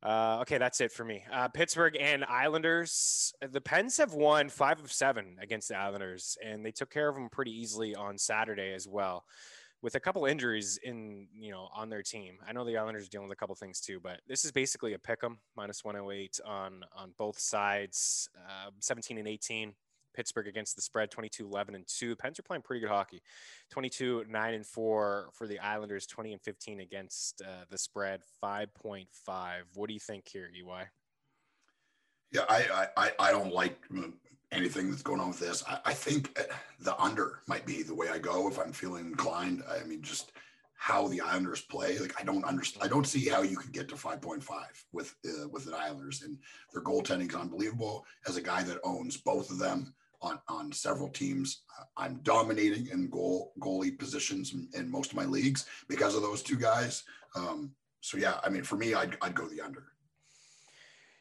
[0.03, 1.25] Uh, okay, that's it for me.
[1.31, 3.35] Uh, Pittsburgh and Islanders.
[3.47, 7.15] The Pens have won five of seven against the Islanders, and they took care of
[7.15, 9.25] them pretty easily on Saturday as well,
[9.83, 12.39] with a couple injuries in you know on their team.
[12.47, 14.95] I know the Islanders are dealing with a couple things too, but this is basically
[14.95, 19.75] a pick 'em minus 108 on on both sides, uh, 17 and 18.
[20.15, 22.17] Pittsburgh against the spread 22 11 and 2.
[22.17, 23.23] Pens are playing pretty good hockey.
[23.71, 29.07] 22 9 and 4 for the Islanders, 20 and 15 against uh, the spread, 5.5.
[29.75, 30.85] What do you think here, EY?
[32.31, 33.79] Yeah, I, I, I don't like
[34.53, 35.65] anything that's going on with this.
[35.67, 39.07] I, I think uh, the under might be the way I go if I'm feeling
[39.07, 39.63] inclined.
[39.69, 40.33] I mean, just
[40.79, 41.99] how the Islanders play.
[41.99, 42.85] Like I don't understand.
[42.85, 44.45] I don't see how you could get to 5.5
[44.93, 46.39] with uh, with the Islanders and
[46.73, 48.07] their goaltending is unbelievable.
[48.27, 51.63] As a guy that owns both of them, on on several teams.
[51.97, 56.43] I'm dominating in goal goalie positions in, in, most of my leagues because of those
[56.43, 57.05] two guys.
[57.37, 59.85] Um, so yeah, I mean, for me, I'd, I'd go the under.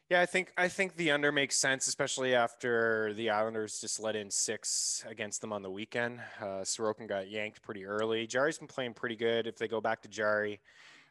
[0.10, 4.16] Yeah, I think I think the under makes sense, especially after the Islanders just let
[4.16, 6.22] in six against them on the weekend.
[6.40, 8.26] Uh, Sorokin got yanked pretty early.
[8.26, 9.48] Jari's been playing pretty good.
[9.48, 10.60] If they go back to Jari,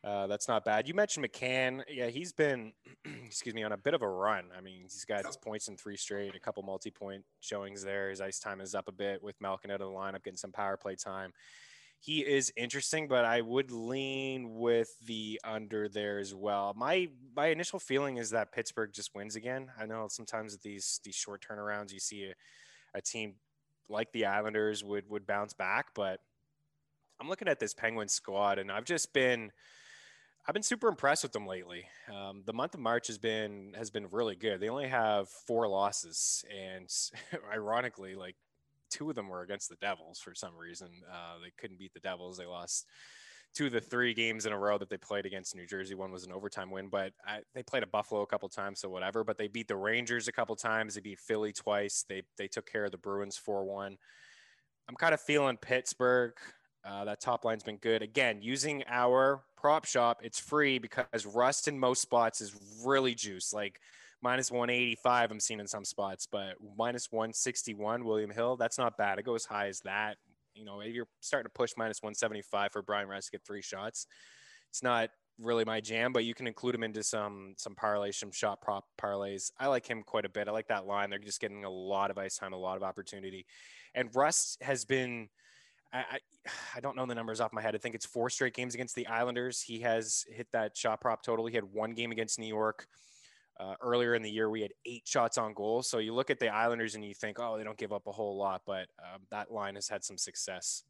[0.02, 0.88] uh, that's not bad.
[0.88, 1.82] You mentioned McCann.
[1.90, 2.72] Yeah, he's been,
[3.26, 4.44] excuse me, on a bit of a run.
[4.56, 8.08] I mean, he's got his points in three straight, a couple multi-point showings there.
[8.08, 10.52] His ice time is up a bit with Malkin out of the lineup, getting some
[10.52, 11.34] power play time.
[11.98, 16.72] He is interesting, but I would lean with the under there as well.
[16.76, 19.70] My my initial feeling is that Pittsburgh just wins again.
[19.80, 23.34] I know sometimes these these short turnarounds, you see a, a team
[23.88, 26.20] like the Islanders would would bounce back, but
[27.20, 29.50] I'm looking at this Penguin squad, and I've just been
[30.46, 31.88] I've been super impressed with them lately.
[32.12, 34.60] Um, the month of March has been has been really good.
[34.60, 36.88] They only have four losses, and
[37.52, 38.36] ironically, like
[38.90, 40.88] two of them were against the Devils for some reason.
[41.10, 42.36] Uh, they couldn't beat the Devils.
[42.38, 42.86] They lost
[43.54, 45.94] two of the three games in a row that they played against New Jersey.
[45.94, 48.88] One was an overtime win, but I, they played a Buffalo a couple times, so
[48.90, 49.24] whatever.
[49.24, 50.94] But they beat the Rangers a couple times.
[50.94, 52.04] They beat Philly twice.
[52.08, 53.96] They they took care of the Bruins four one.
[54.88, 56.32] I'm kind of feeling Pittsburgh.
[56.84, 58.02] Uh, that top line's been good.
[58.02, 63.52] Again, using our prop shop, it's free because Rust in most spots is really juice.
[63.52, 63.80] Like
[64.22, 69.18] minus 185, I'm seeing in some spots, but minus 161, William Hill, that's not bad.
[69.18, 70.16] It goes as high as that.
[70.54, 73.62] You know, if you're starting to push minus 175 for Bryan Rust to get three
[73.62, 74.06] shots,
[74.70, 78.32] it's not really my jam, but you can include him into some some parlay, some
[78.32, 79.50] shot prop parlays.
[79.58, 80.48] I like him quite a bit.
[80.48, 81.10] I like that line.
[81.10, 83.46] They're just getting a lot of ice time, a lot of opportunity,
[83.94, 85.28] and Rust has been.
[85.92, 86.18] I, I,
[86.76, 87.74] I don't know the numbers off my head.
[87.74, 89.62] I think it's four straight games against the Islanders.
[89.62, 91.46] He has hit that shot prop total.
[91.46, 92.88] He had one game against New York.
[93.58, 95.82] Uh, earlier in the year, we had eight shots on goal.
[95.82, 98.12] So you look at the Islanders and you think, oh, they don't give up a
[98.12, 100.82] whole lot, but um, that line has had some success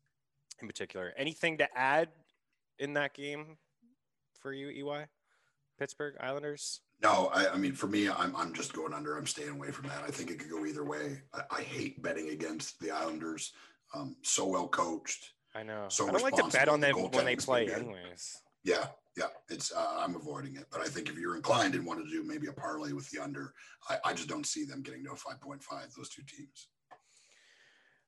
[0.61, 1.13] in particular.
[1.17, 2.09] Anything to add
[2.79, 3.57] in that game
[4.41, 5.07] for you, EY?
[5.79, 6.81] Pittsburgh Islanders?
[7.03, 9.17] No, I, I, mean, for me, I'm, I'm just going under.
[9.17, 10.03] I'm staying away from that.
[10.07, 11.21] I think it could go either way.
[11.35, 13.53] I, I hate betting against the Islanders.
[13.95, 15.33] Um, so well coached.
[15.55, 15.87] I know.
[15.89, 18.41] So I don't like to bet on them when they play, anyways.
[18.67, 19.29] Yeah, yeah.
[19.49, 22.25] It's uh, I'm avoiding it, but I think if you're inclined and want to do
[22.25, 23.55] maybe a parlay with the under,
[23.89, 25.61] I, I just don't see them getting to a 5.5.
[25.97, 26.67] Those two teams.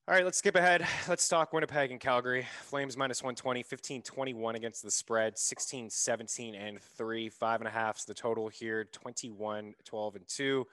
[0.08, 0.84] All right, let's skip ahead.
[1.08, 2.44] Let's talk Winnipeg and Calgary.
[2.62, 7.70] Flames minus 120, 15 21 against the spread, 16 17 and 3, five and a
[7.70, 10.66] half is the total here, 21 12 and 2.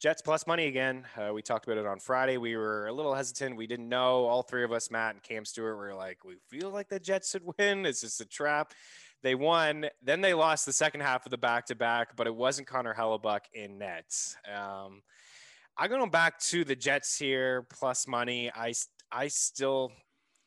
[0.00, 1.04] Jets plus money again.
[1.14, 2.38] Uh, we talked about it on Friday.
[2.38, 3.54] We were a little hesitant.
[3.54, 4.24] We didn't know.
[4.24, 7.30] All three of us, Matt and Cam Stewart, were like, we feel like the Jets
[7.30, 7.84] should win.
[7.84, 8.72] It's just a trap.
[9.22, 9.86] They won.
[10.02, 12.94] Then they lost the second half of the back to back, but it wasn't Connor
[12.94, 14.36] Hellebuyck in nets.
[14.52, 15.02] Um,
[15.76, 18.50] I'm going back to the Jets here plus money.
[18.54, 18.72] I
[19.12, 19.92] I still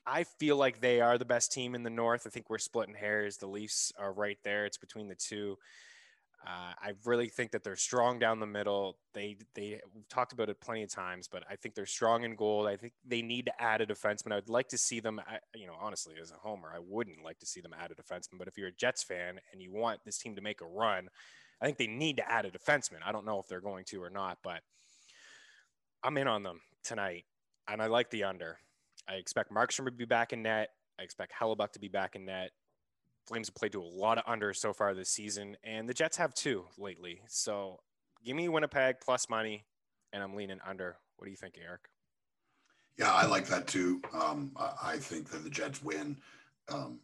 [0.06, 2.24] I feel like they are the best team in the North.
[2.26, 3.38] I think we're splitting hairs.
[3.38, 4.66] The Leafs are right there.
[4.66, 5.58] It's between the two.
[6.46, 8.98] Uh, I really think that they're strong down the middle.
[9.14, 12.36] They they we've talked about it plenty of times, but I think they're strong in
[12.36, 12.68] goal.
[12.68, 14.34] I think they need to add a defenseman.
[14.34, 15.22] I'd like to see them.
[15.56, 18.38] You know, honestly, as a homer, I wouldn't like to see them add a defenseman.
[18.38, 21.08] But if you're a Jets fan and you want this team to make a run,
[21.62, 23.00] I think they need to add a defenseman.
[23.06, 24.60] I don't know if they're going to or not, but
[26.04, 27.24] I'm in on them tonight,
[27.70, 28.58] and I like the under.
[29.08, 30.70] I expect Markstrom to be back in net.
[31.00, 32.52] I expect Hellebuyck to be back in net.
[33.26, 36.18] Flames have played to a lot of unders so far this season, and the Jets
[36.18, 37.22] have too lately.
[37.28, 37.80] So
[38.26, 39.66] give me Winnipeg plus money,
[40.12, 40.98] and I'm leaning under.
[41.18, 41.82] What do you think, Eric?
[42.98, 44.02] Yeah, I like that too.
[44.14, 46.18] Um, I think that the Jets win.
[46.70, 47.00] Um,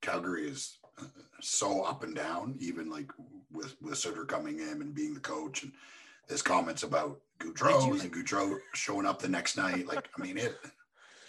[0.00, 1.04] Calgary is uh,
[1.40, 3.10] so up and down, even like
[3.52, 5.72] with with Sutter coming in and being the coach, and
[6.28, 8.00] his comments about Gaudreau you...
[8.00, 9.86] and Gaudreau showing up the next night.
[9.86, 10.56] Like, I mean, it.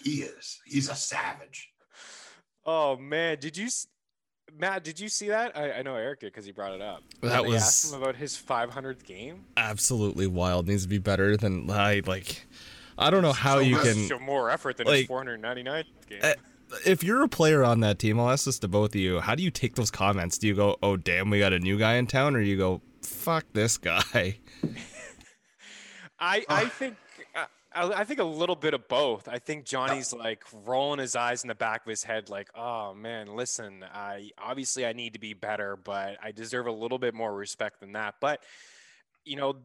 [0.04, 0.60] He is.
[0.66, 1.72] He's a savage.
[2.66, 3.68] Oh man, did you,
[4.58, 4.84] Matt?
[4.84, 5.58] Did you see that?
[5.58, 7.04] I, I know Eric did because he brought it up.
[7.22, 9.46] That was asked him about his 500th game.
[9.58, 10.68] Absolutely wild.
[10.68, 12.46] Needs to be better than I like.
[12.98, 16.20] I don't know how so you can show more effort than like, his 499 game.
[16.22, 16.34] Uh,
[16.86, 19.20] if you're a player on that team, I'll ask this to both of you.
[19.20, 20.38] How do you take those comments?
[20.38, 22.82] Do you go, "Oh damn, we got a new guy in town," or you go,
[23.02, 24.40] "Fuck this guy"?
[26.20, 26.96] I I think
[27.76, 29.28] I think a little bit of both.
[29.28, 32.94] I think Johnny's like rolling his eyes in the back of his head, like, "Oh
[32.94, 37.14] man, listen, I obviously I need to be better, but I deserve a little bit
[37.14, 38.44] more respect than that." But
[39.26, 39.58] you know,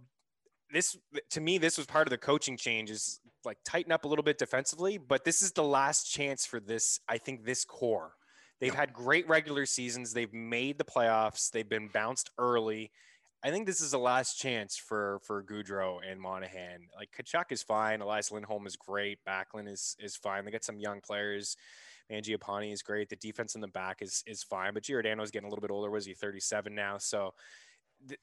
[0.73, 0.97] this
[1.31, 4.23] to me, this was part of the coaching change is like tighten up a little
[4.23, 4.99] bit defensively.
[4.99, 7.01] But this is the last chance for this.
[7.09, 8.13] I think this core.
[8.61, 10.13] They've had great regular seasons.
[10.13, 11.51] They've made the playoffs.
[11.51, 12.91] They've been bounced early
[13.43, 16.89] I think this is the last chance for for Gaudreau and Monahan.
[16.97, 20.45] Like Tkachuk is fine, Elias Lindholm is great, Backlund is is fine.
[20.45, 21.57] They got some young players.
[22.11, 23.11] Mangiapane is great.
[23.11, 25.71] The defense in the back is is fine, but Giordano is getting a little bit
[25.71, 25.91] older.
[25.91, 26.99] Was he 37 now?
[26.99, 27.35] So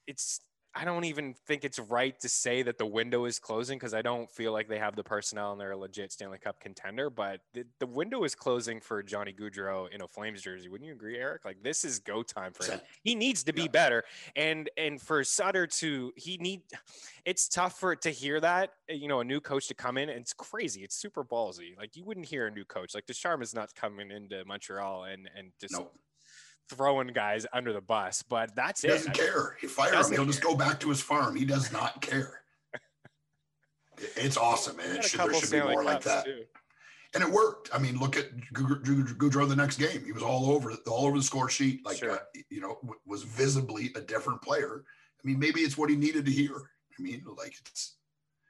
[0.07, 0.41] it's
[0.77, 4.01] I don't even think it's right to say that the window is closing because I
[4.01, 7.09] don't feel like they have the personnel and they're a legit Stanley Cup contender.
[7.09, 10.67] But the, the window is closing for Johnny Gaudreau in a Flames jersey.
[10.67, 11.45] Wouldn't you agree, Eric?
[11.45, 12.81] Like this is go time for him.
[13.03, 13.67] He needs to be yeah.
[13.69, 14.03] better,
[14.35, 16.61] and and for Sutter to he need.
[17.23, 20.09] It's tough for to hear that you know a new coach to come in.
[20.09, 20.81] And it's crazy.
[20.81, 21.77] It's super ballsy.
[21.77, 25.29] Like you wouldn't hear a new coach like Ducharme is not coming into Montreal and
[25.37, 25.73] and just.
[25.73, 25.93] Nope
[26.69, 28.91] throwing guys under the bus, but that's he it.
[28.91, 29.57] Doesn't care.
[29.61, 30.05] He fire him.
[30.07, 30.25] He'll care.
[30.25, 31.35] just go back to his farm.
[31.35, 32.41] He does not care.
[34.15, 34.97] it's awesome, man.
[34.97, 36.25] It should, there should be more like that.
[36.25, 36.43] Too.
[37.13, 37.69] And it worked.
[37.73, 40.03] I mean, look at Gaudreau the next game.
[40.03, 41.85] He was all over, all over the score sheet.
[41.85, 42.11] Like, sure.
[42.11, 42.17] uh,
[42.49, 44.83] you know, was visibly a different player.
[44.83, 46.51] I mean, maybe it's what he needed to hear.
[46.97, 47.95] I mean, like it's.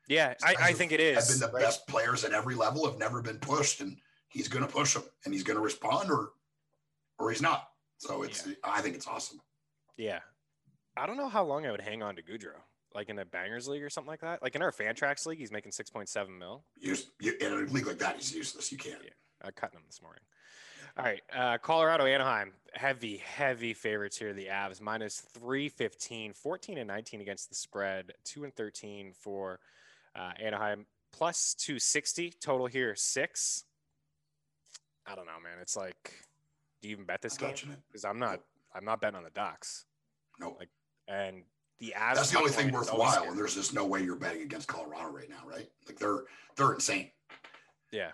[0.08, 1.16] Yeah, I, I think it is.
[1.18, 1.64] Have been the right?
[1.64, 2.86] best players at every level.
[2.86, 3.98] Have never been pushed, and
[4.30, 6.32] he's going to push them, and he's going to respond, or,
[7.18, 7.70] or he's not.
[7.98, 8.54] So it's yeah.
[8.64, 9.40] I think it's awesome.
[9.98, 10.20] Yeah.
[10.98, 12.62] I don't know how long I would hang on to Gaudreau.
[12.94, 14.42] Like in a bangers league or something like that.
[14.42, 16.64] Like in our Fantrax league, he's making six point seven mil.
[16.80, 18.72] Use, you, in a league like that, he's useless.
[18.72, 19.02] You can't.
[19.04, 19.10] Yeah,
[19.44, 20.22] I cut him this morning.
[20.98, 24.32] All right, uh, Colorado, Anaheim, heavy, heavy favorites here.
[24.32, 29.60] The Avs minus 315, 14 and 19 against the spread, 2 and 13 for
[30.16, 33.66] uh, Anaheim, plus 260 total here, six.
[35.06, 35.58] I don't know, man.
[35.62, 36.14] It's like
[36.86, 37.78] do you even bet this I'm game?
[37.88, 38.42] Because I'm not.
[38.74, 39.86] I'm not betting on the Ducks.
[40.40, 40.56] No.
[40.60, 40.70] Like,
[41.08, 41.44] and
[41.80, 42.16] the Avs.
[42.16, 45.30] That's the only thing worthwhile, and there's just no way you're betting against Colorado right
[45.30, 45.68] now, right?
[45.88, 46.24] Like they're
[46.56, 47.10] they're insane.
[47.92, 48.12] Yeah.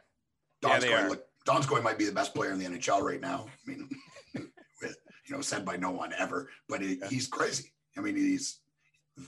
[0.64, 3.48] Donskoy, yeah, look, Donskoy might be the best player in the NHL right now.
[3.48, 3.90] I mean,
[4.82, 7.08] with, you know, said by no one ever, but he, yeah.
[7.10, 7.74] he's crazy.
[7.98, 8.60] I mean, he's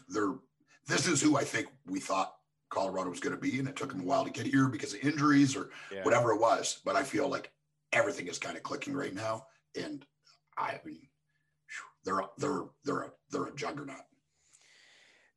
[0.09, 0.35] they're
[0.87, 2.33] this is who I think we thought
[2.69, 4.93] Colorado was going to be, and it took him a while to get here because
[4.93, 6.03] of injuries or yeah.
[6.03, 6.79] whatever it was.
[6.85, 7.51] But I feel like
[7.93, 9.45] everything is kind of clicking right now,
[9.81, 10.05] and
[10.57, 11.07] I mean,
[12.03, 13.97] they're they're they're a they're a juggernaut.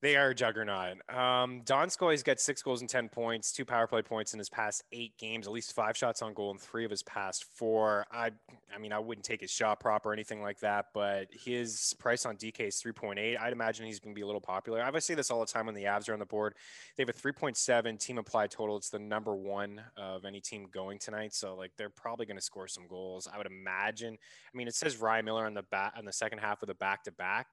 [0.02, 0.98] They are a juggernaut.
[1.08, 4.84] Um, Donskoi's got six goals and 10 points, two power play points in his past
[4.92, 8.04] eight games, at least five shots on goal in three of his past four.
[8.12, 8.32] I
[8.74, 12.26] I mean, I wouldn't take his shot prop or anything like that, but his price
[12.26, 13.40] on DK is 3.8.
[13.40, 14.82] I'd imagine he's going to be a little popular.
[14.82, 16.54] I say this all the time when the Avs are on the board.
[16.96, 18.76] They have a 3.7 team applied total.
[18.76, 21.34] It's the number one of any team going tonight.
[21.34, 23.26] So, like, they're probably going to score some goals.
[23.32, 24.14] I would imagine.
[24.14, 26.74] I mean, it says Ryan Miller on the bat on the second half of the
[26.74, 27.46] back to back.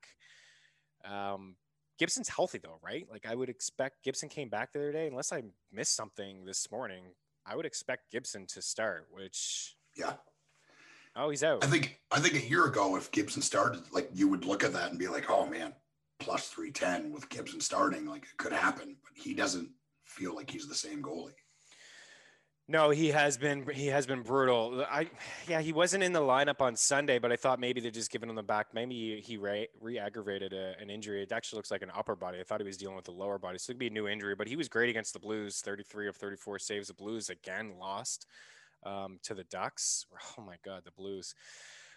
[1.05, 1.55] Um,
[1.99, 3.07] Gibson's healthy though, right?
[3.09, 5.07] Like I would expect Gibson came back the other day.
[5.07, 7.03] Unless I missed something this morning,
[7.45, 9.07] I would expect Gibson to start.
[9.11, 10.13] Which yeah.
[11.15, 11.63] Oh, he's out.
[11.63, 14.73] I think I think a year ago, if Gibson started, like you would look at
[14.73, 15.73] that and be like, "Oh man,
[16.19, 19.69] plus three ten with Gibson starting, like it could happen." But he doesn't
[20.05, 21.33] feel like he's the same goalie.
[22.69, 24.85] No, he has been he has been brutal.
[24.89, 25.09] I
[25.49, 28.29] yeah, he wasn't in the lineup on Sunday, but I thought maybe they're just giving
[28.29, 28.67] him the back.
[28.73, 29.67] Maybe he re,
[29.99, 31.21] aggravated an injury.
[31.23, 32.39] It actually looks like an upper body.
[32.39, 34.07] I thought he was dealing with the lower body, so it could be a new
[34.07, 34.35] injury.
[34.35, 35.59] But he was great against the Blues.
[35.59, 36.87] Thirty three of thirty four saves.
[36.87, 38.27] The Blues again lost
[38.83, 40.05] um, to the Ducks.
[40.37, 41.35] Oh my God, the Blues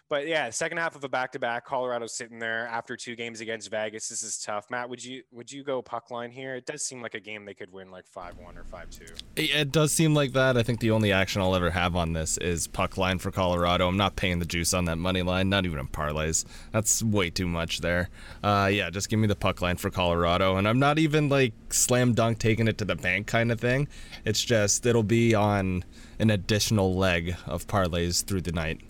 [0.09, 3.41] but yeah, second half of a back to back, Colorado's sitting there after two games
[3.41, 4.07] against Vegas.
[4.07, 4.69] This is tough.
[4.69, 6.55] Matt, would you would you go puck line here?
[6.55, 9.05] It does seem like a game they could win like five one or five two.
[9.35, 10.57] It does seem like that.
[10.57, 13.87] I think the only action I'll ever have on this is puck line for Colorado.
[13.87, 16.45] I'm not paying the juice on that money line, not even on parlays.
[16.71, 18.09] That's way too much there.
[18.43, 21.53] Uh, yeah, just give me the puck line for Colorado, and I'm not even like
[21.69, 23.87] slam dunk taking it to the bank kind of thing.
[24.23, 25.83] It's just it'll be on
[26.19, 28.81] an additional leg of parlays through the night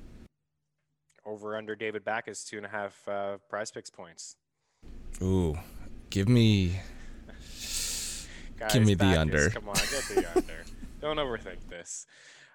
[1.28, 4.38] over under David Backes two and a half uh, prize picks points.
[5.22, 5.58] Ooh,
[6.10, 6.80] give me.
[8.58, 9.50] Guys, give me Backes, the under.
[9.50, 10.63] Come on, get the under.
[11.02, 12.08] Don't overthink this.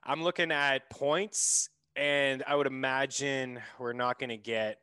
[0.03, 4.79] I'm looking at points, and I would imagine we're not going to get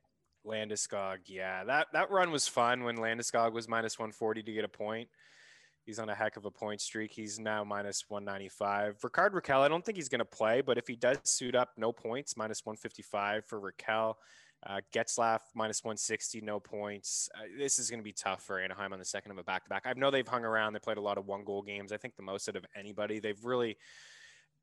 [0.46, 1.18] Landeskog.
[1.26, 5.10] Yeah, that that run was fun when Landeskog was minus 140 to get a point.
[5.90, 7.12] He's on a heck of a point streak.
[7.12, 8.98] He's now minus 195.
[9.04, 11.72] Rickard Rakell, I don't think he's going to play, but if he does suit up,
[11.78, 14.14] no points, minus 155 for Rakell.
[14.68, 17.28] Uh, Getzlaf minus 160, no points.
[17.34, 19.64] Uh, this is going to be tough for Anaheim on the second of a back
[19.64, 19.88] to back.
[19.88, 20.74] I know they've hung around.
[20.74, 21.92] They played a lot of one goal games.
[21.92, 23.18] I think the most out of anybody.
[23.18, 23.76] They've really,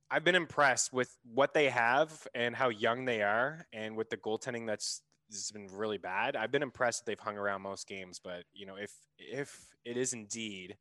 [0.08, 4.16] I've been impressed with what they have and how young they are, and with the
[4.16, 6.36] goaltending that's has been really bad.
[6.36, 9.96] I've been impressed that they've hung around most games, but you know, if if it
[9.96, 10.76] is indeed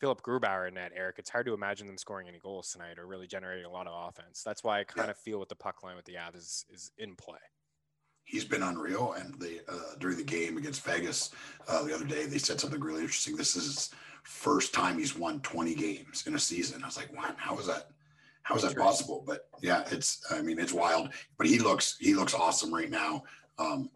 [0.00, 3.06] Philipp Grubauer in net, Eric, it's hard to imagine them scoring any goals tonight or
[3.06, 4.42] really generating a lot of offense.
[4.42, 5.10] That's why I kind yeah.
[5.10, 7.38] of feel with the puck line with the Avs is, is in play.
[8.24, 11.30] He's been unreal, and the uh, during the game against Vegas
[11.68, 13.36] uh, the other day, they said something really interesting.
[13.36, 13.90] This is his
[14.22, 16.82] first time he's won 20 games in a season.
[16.82, 17.90] I was like, "Wow, how is that?
[18.42, 21.10] How is that possible?" But yeah, it's I mean, it's wild.
[21.38, 23.24] But he looks he looks awesome right now.
[23.58, 23.90] Um,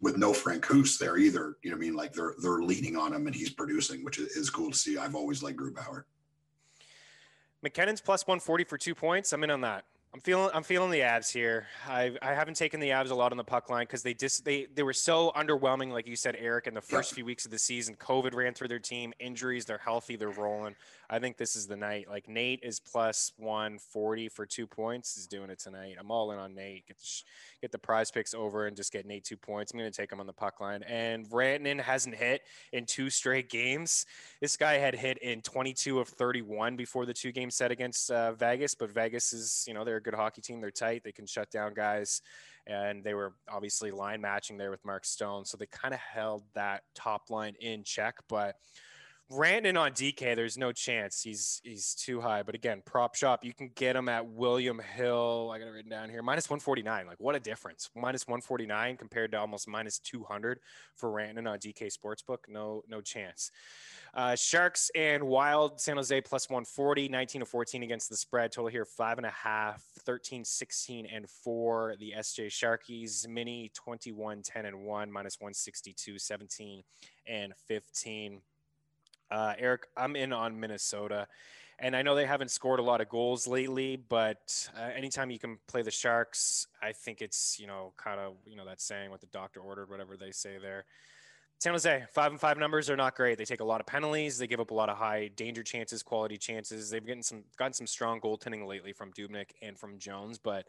[0.00, 1.56] with no Frank Francouz there either.
[1.62, 4.50] You know, I mean, like they're they're leaning on him and he's producing, which is,
[4.50, 4.98] cool to see.
[4.98, 6.04] I've always liked Grubauer.
[7.62, 9.32] MacKinnon's plus 140 for two points.
[9.32, 9.84] I'm in on that.
[10.14, 11.66] I'm feeling I'm feeling the Avs here.
[11.86, 14.44] I I haven't taken the Avs a lot on the puck line because they just
[14.44, 17.50] they they were so underwhelming, like you said, Eric, in the first few weeks of
[17.50, 17.96] the season.
[17.96, 20.74] COVID ran through their team, injuries, they're healthy, they're rolling.
[21.08, 22.08] I think this is the night.
[22.08, 25.14] Like Nate is plus 140 for two points.
[25.14, 25.96] He's doing it tonight.
[25.98, 26.86] I'm all in on Nate.
[26.86, 27.06] Get the
[27.62, 29.72] get the prize picks over and just get Nate two points.
[29.72, 30.82] I'm going to take him on the puck line.
[30.82, 32.42] And Rantanen hasn't hit
[32.72, 34.06] in two straight games.
[34.40, 38.32] This guy had hit in 22 of 31 before the two game set against uh,
[38.32, 40.60] Vegas, but Vegas is you know they're a good hockey team.
[40.60, 41.02] They're tight.
[41.04, 42.22] They can shut down guys.
[42.68, 45.44] And they were obviously line matching there with Mark Stone.
[45.44, 48.16] So they kind of held that top line in check.
[48.28, 48.56] But
[49.32, 51.20] Rantanen on DK, there's no chance.
[51.20, 52.44] He's he's too high.
[52.44, 55.50] But again, prop shop, you can get him at William Hill.
[55.52, 56.22] I got it written down here.
[56.22, 57.06] Minus 149.
[57.08, 57.90] Like what a difference.
[57.96, 60.60] Minus 149 compared to almost minus 200
[60.94, 62.38] for Rantanen on DK Sportsbook.
[62.48, 63.50] No, no chance.
[64.14, 68.52] Uh, Sharks and Wild, San Jose plus 140, 19 to 14 against the spread.
[68.52, 71.96] Total here five and a half, 13, 16, and four.
[71.98, 76.84] The SJ Sharkies mini 21, 10 and one, minus 162, 17
[77.26, 78.40] and 15.
[79.30, 81.26] Uh, Eric, I'm in on Minnesota.
[81.78, 85.38] And I know they haven't scored a lot of goals lately, but uh, anytime you
[85.38, 89.10] can play the Sharks, I think it's, you know, kind of, you know, that saying
[89.10, 90.86] what the doctor ordered, whatever they say there.
[91.58, 93.36] San Jose, five and five numbers are not great.
[93.38, 94.38] They take a lot of penalties.
[94.38, 96.90] They give up a lot of high danger chances, quality chances.
[96.90, 100.66] They've gotten some gotten some strong goaltending lately from Dubnyk and from Jones, but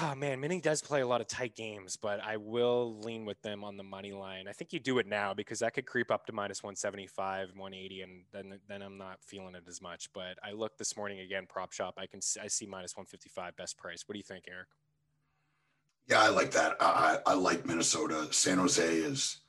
[0.00, 3.40] Oh man, Mini does play a lot of tight games, but I will lean with
[3.42, 4.48] them on the money line.
[4.48, 8.00] I think you do it now because that could creep up to minus 175, 180,
[8.00, 10.08] and then then I'm not feeling it as much.
[10.14, 11.94] But I looked this morning again, prop shop.
[11.98, 14.04] I can I see minus 155 best price.
[14.06, 14.68] What do you think, Eric?
[16.08, 16.76] Yeah, I like that.
[16.80, 18.28] I, I like Minnesota.
[18.30, 19.42] San Jose is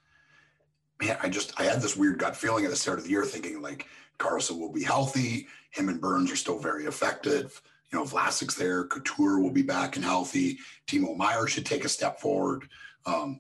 [1.02, 1.18] man.
[1.22, 3.62] I just I had this weird gut feeling at the start of the year, thinking
[3.62, 3.88] like
[4.20, 5.48] Karlsson will be healthy.
[5.72, 7.62] Him and Burns are still very effective
[7.94, 10.58] you know, Vlasic's there, Couture will be back and healthy.
[10.88, 12.68] Timo Meier should take a step forward.
[13.06, 13.40] Um,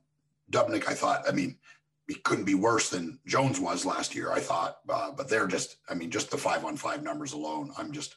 [0.51, 1.57] Dubnyk, I thought, I mean,
[2.07, 4.77] he couldn't be worse than Jones was last year, I thought.
[4.87, 8.15] Uh, but they're just, I mean, just the five on five numbers alone, I'm just,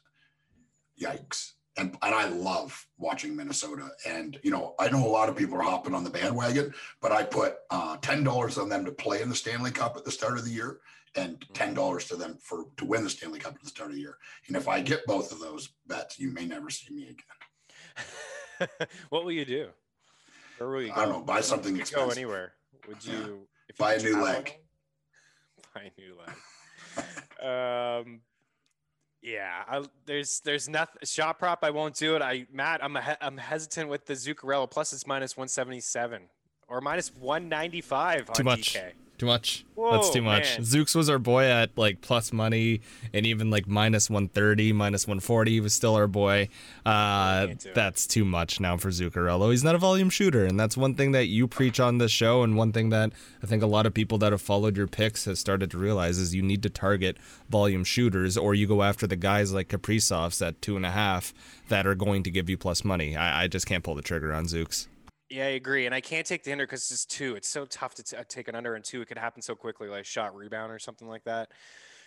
[1.00, 1.52] yikes.
[1.78, 3.88] And, and I love watching Minnesota.
[4.06, 7.12] And, you know, I know a lot of people are hopping on the bandwagon, but
[7.12, 10.38] I put uh, $10 on them to play in the Stanley Cup at the start
[10.38, 10.80] of the year
[11.16, 13.96] and ten dollars to them for to win the Stanley Cup at the start of
[13.96, 14.18] the year.
[14.48, 18.68] And if I get both of those bets, you may never see me again.
[19.08, 19.68] what will you do?
[20.58, 21.00] Where will you go?
[21.00, 21.20] I don't know.
[21.20, 22.08] Buy something expensive.
[22.08, 22.52] Go anywhere.
[22.88, 23.68] Would you yeah.
[23.68, 24.56] if buy you a new leg?
[25.74, 28.06] Buy a new leg.
[28.06, 28.20] um.
[29.22, 31.60] Yeah, I, there's there's nothing shot prop.
[31.62, 32.22] I won't do it.
[32.22, 34.70] I Matt, I'm a, I'm hesitant with the Zuccarello.
[34.70, 36.28] Plus, it's minus 177
[36.68, 38.74] or minus 195 Too much.
[38.74, 38.92] DK.
[39.18, 39.64] Too much.
[39.74, 40.58] Whoa, That's too much.
[40.58, 40.66] Man.
[40.66, 42.82] Zooks was our boy at like plus money
[43.14, 46.48] and even like minus 130, minus 140 he was still our boy.
[46.84, 49.50] Uh, that's too much now for Zuccarello.
[49.50, 52.42] He's not a volume shooter, and that's one thing that you preach on this show,
[52.42, 53.12] and one thing that
[53.42, 56.18] I think a lot of people that have followed your picks have started to realize
[56.18, 57.16] is you need to target
[57.48, 61.32] volume shooters, or you go after the guys like Kaprizovs at two and a half
[61.68, 63.16] that are going to give you plus money.
[63.16, 64.88] I, I just can't pull the trigger on Zooks.
[65.28, 65.86] Yeah, I agree.
[65.86, 67.34] And I can't take the under because it's two.
[67.34, 69.02] It's so tough to t- uh, take an under and two.
[69.02, 71.50] It could happen so quickly, like shot rebound or something like that.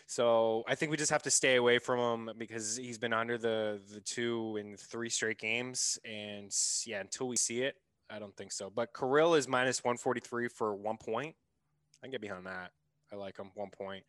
[0.07, 3.37] So I think we just have to stay away from him because he's been under
[3.37, 5.99] the the two in three straight games.
[6.05, 6.51] And
[6.85, 7.75] yeah, until we see it,
[8.09, 8.71] I don't think so.
[8.73, 11.35] But Kirill is minus 143 for one point.
[12.01, 12.71] I can get behind that.
[13.11, 13.51] I like him.
[13.53, 14.03] One point.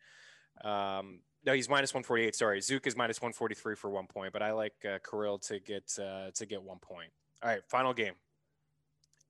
[0.63, 2.35] Um, no, he's minus 148.
[2.35, 5.83] Sorry, Zook is minus 143 for one point, but I like uh, Kirill to get
[5.99, 7.11] uh, to get one point.
[7.43, 8.13] All right, final game.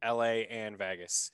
[0.03, 1.31] LA and Vegas.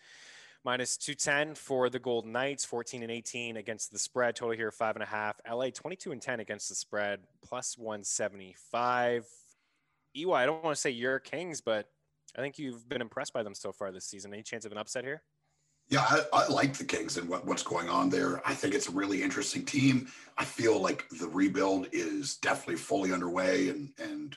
[0.64, 4.36] Minus 210 for the Golden Knights, 14 and 18 against the spread.
[4.36, 5.40] Total here, five and a half.
[5.50, 9.26] LA 22 and 10 against the spread, plus 175.
[10.16, 11.88] EY, I don't want to say you're Kings, but
[12.38, 14.34] I think you've been impressed by them so far this season.
[14.34, 15.24] Any chance of an upset here?
[15.90, 18.46] Yeah, I, I, like the Kings and what, what's going on there.
[18.46, 20.10] I think it's a really interesting team.
[20.38, 24.36] I feel like the rebuild is definitely fully underway, and and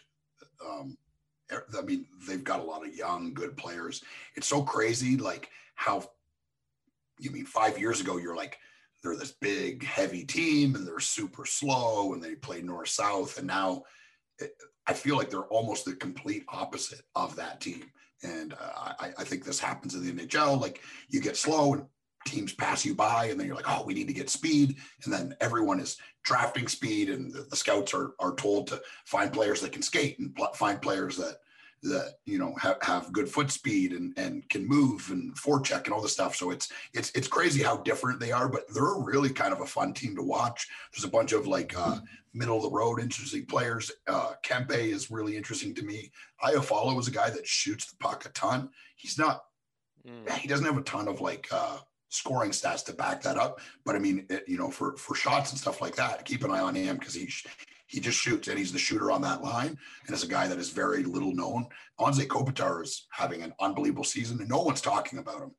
[0.65, 0.97] um,
[1.51, 4.03] I mean, they've got a lot of young, good players.
[4.37, 6.11] It's so crazy, like how
[7.19, 8.59] you mean five years ago, you're like,
[9.03, 13.39] they're this big, heavy team and they're super slow and they play north south.
[13.39, 13.85] And now
[14.39, 14.55] it,
[14.87, 17.85] I feel like they're almost the complete opposite of that team.
[18.23, 20.61] And uh, I, I think this happens in the NHL.
[20.61, 21.87] Like you get slow and
[22.27, 24.77] teams pass you by and then you're like oh we need to get speed.
[25.05, 29.33] And then everyone is drafting speed and the, the scouts are, are told to find
[29.33, 31.37] players that can skate and pl- find players that
[31.83, 35.95] that you know have, have good foot speed and, and can move and forecheck and
[35.95, 36.37] all this stuff.
[36.37, 39.67] So it's it's it's crazy how different they are but they're really kind of a
[39.67, 40.69] fun team to watch.
[40.93, 41.99] There's a bunch of like uh,
[42.35, 43.91] middle of the road interesting players.
[44.07, 46.13] Uh, kempe is really interesting to me.
[46.43, 48.71] Iafallo is a guy that shoots the puck a ton.
[48.97, 49.45] He's not
[50.07, 50.31] mm.
[50.33, 51.79] he doesn't have a ton of like uh,
[52.11, 53.61] scoring stats to back that up.
[53.85, 56.51] But I mean, it, you know, for for shots and stuff like that, keep an
[56.51, 57.33] eye on him because he
[57.87, 60.59] he just shoots and he's the shooter on that line and is a guy that
[60.59, 61.67] is very little known.
[61.99, 65.51] Anze Kopitar is having an unbelievable season and no one's talking about him.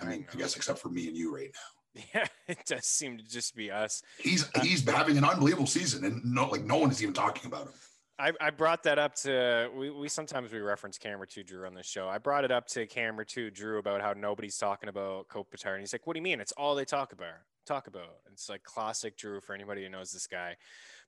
[0.00, 1.60] I mean, I, I guess except for me and you right now.
[2.14, 4.00] Yeah, it does seem to just be us.
[4.18, 7.46] He's uh, he's having an unbelievable season, and no, like no one is even talking
[7.46, 7.72] about him.
[8.20, 11.74] I, I brought that up to we, we sometimes we reference camera two Drew on
[11.74, 12.08] this show.
[12.08, 15.80] I brought it up to camera two Drew about how nobody's talking about Kopitar, and
[15.80, 16.40] he's like, "What do you mean?
[16.40, 17.34] It's all they talk about.
[17.66, 20.56] Talk about." It's like classic Drew for anybody who knows this guy.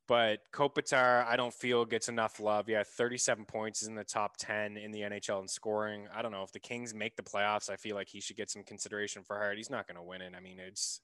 [0.08, 2.68] But Kopitar, I don't feel gets enough love.
[2.68, 6.08] Yeah, 37 points is in the top 10 in the NHL in scoring.
[6.12, 7.70] I don't know if the Kings make the playoffs.
[7.70, 9.58] I feel like he should get some consideration for Hart.
[9.58, 10.32] He's not going to win it.
[10.36, 11.00] I mean, it's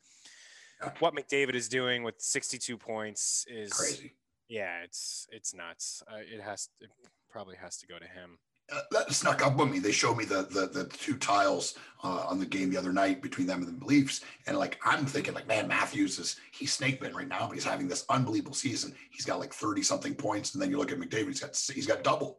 [0.99, 4.15] what McDavid is doing with 62 points is crazy
[4.49, 6.03] yeah, it's it's nuts.
[6.11, 6.91] Uh, it has it
[7.31, 8.39] probably has to go to him.
[8.73, 9.79] uh, that snuck up on me.
[9.79, 13.23] They showed me the the, the two tiles uh, on the game the other night
[13.23, 17.01] between them and the Leafs, and like I'm thinking like, man, Matthews is he's snake
[17.01, 18.95] bitten right now, but he's having this unbelievable season.
[19.11, 21.87] He's got like thirty something points, and then you look at McDavid, he's got he's
[21.87, 22.39] got double,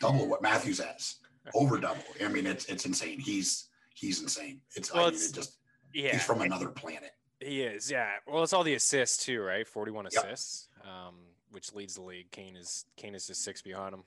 [0.00, 1.16] double what Matthews has,
[1.54, 2.02] over double.
[2.22, 3.18] I mean, it's it's insane.
[3.20, 4.60] He's he's insane.
[4.74, 5.58] It's, well, I mean, it's it just
[5.94, 7.12] yeah, he's from another planet.
[7.40, 8.10] He is, yeah.
[8.26, 9.66] Well, it's all the assists too, right?
[9.66, 10.86] Forty-one assists, yep.
[10.86, 11.14] um,
[11.52, 12.30] which leads the league.
[12.30, 14.02] Kane is Kane is just six behind him.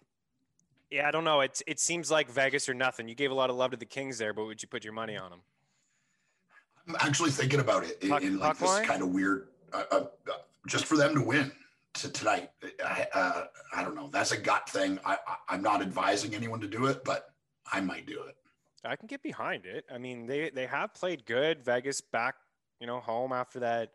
[0.92, 1.42] Yeah, I don't know.
[1.42, 3.08] It it seems like Vegas or nothing.
[3.08, 4.94] You gave a lot of love to the Kings there, but would you put your
[4.94, 5.42] money on them?
[6.88, 8.86] I'm actually thinking about it in, puck, in like this line?
[8.86, 10.04] kind of weird, uh, uh,
[10.68, 11.52] just for them to win
[11.96, 12.52] to tonight.
[12.86, 14.10] I, uh, I don't know.
[14.12, 15.00] That's a gut thing.
[15.04, 15.18] I,
[15.50, 17.34] I, am not advising anyone to do it, but
[17.72, 18.36] I might do it.
[18.84, 19.86] I can get behind it.
[19.92, 21.64] I mean, they they have played good.
[21.64, 22.36] Vegas back,
[22.80, 23.92] you know, home after that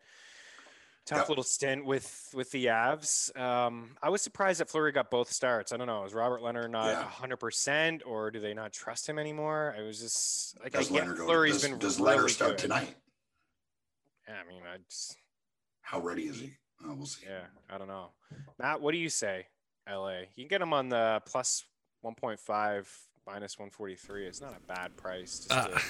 [1.11, 1.29] tough yep.
[1.29, 3.37] little stint with with the Avs.
[3.39, 5.71] Um, I was surprised that Fleury got both starts.
[5.71, 6.05] I don't know.
[6.05, 7.39] Is Robin Lehner not hundred yeah.
[7.39, 9.75] percent, or do they not trust him anymore?
[9.77, 12.59] I was just like, does I get Fleury's does, been does really Leonard start good.
[12.59, 12.95] tonight?
[14.27, 15.17] Yeah, I mean, I just
[15.81, 16.53] how ready is he?
[16.85, 17.25] Oh, we'll see.
[17.27, 18.11] Yeah, I don't know.
[18.57, 19.47] Matt, what do you say?
[19.89, 21.65] LA, you can get him on the plus
[22.01, 22.89] one point five
[23.27, 24.25] minus one forty three.
[24.25, 25.45] It's not a bad price.
[25.47, 25.81] Just uh, to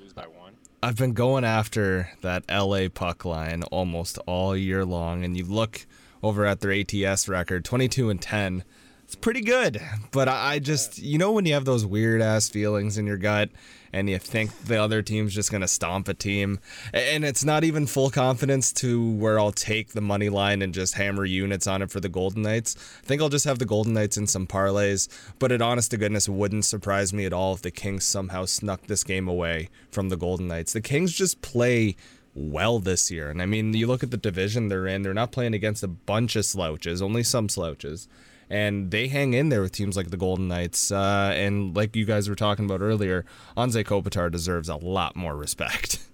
[0.00, 0.54] lose by one.
[0.82, 5.86] I've been going after that LA puck line almost all year long, and you look
[6.22, 8.64] over at their ATS record, 22 and 10.
[9.04, 9.80] It's pretty good,
[10.12, 13.50] but I just, you know, when you have those weird ass feelings in your gut
[13.92, 16.60] and you think the other team's just going to stomp a team.
[16.92, 20.94] And it's not even full confidence to where I'll take the money line and just
[20.94, 22.76] hammer units on it for the Golden Knights.
[23.02, 25.96] I think I'll just have the Golden Knights in some parlays, but it honest to
[25.96, 30.08] goodness wouldn't surprise me at all if the Kings somehow snuck this game away from
[30.08, 30.72] the Golden Knights.
[30.72, 31.96] The Kings just play
[32.34, 33.28] well this year.
[33.28, 35.88] And I mean, you look at the division they're in, they're not playing against a
[35.88, 38.08] bunch of slouches, only some slouches
[38.50, 40.90] and they hang in there with teams like the Golden Knights.
[40.90, 43.24] Uh, and like you guys were talking about earlier,
[43.56, 46.00] Anze Kopitar deserves a lot more respect.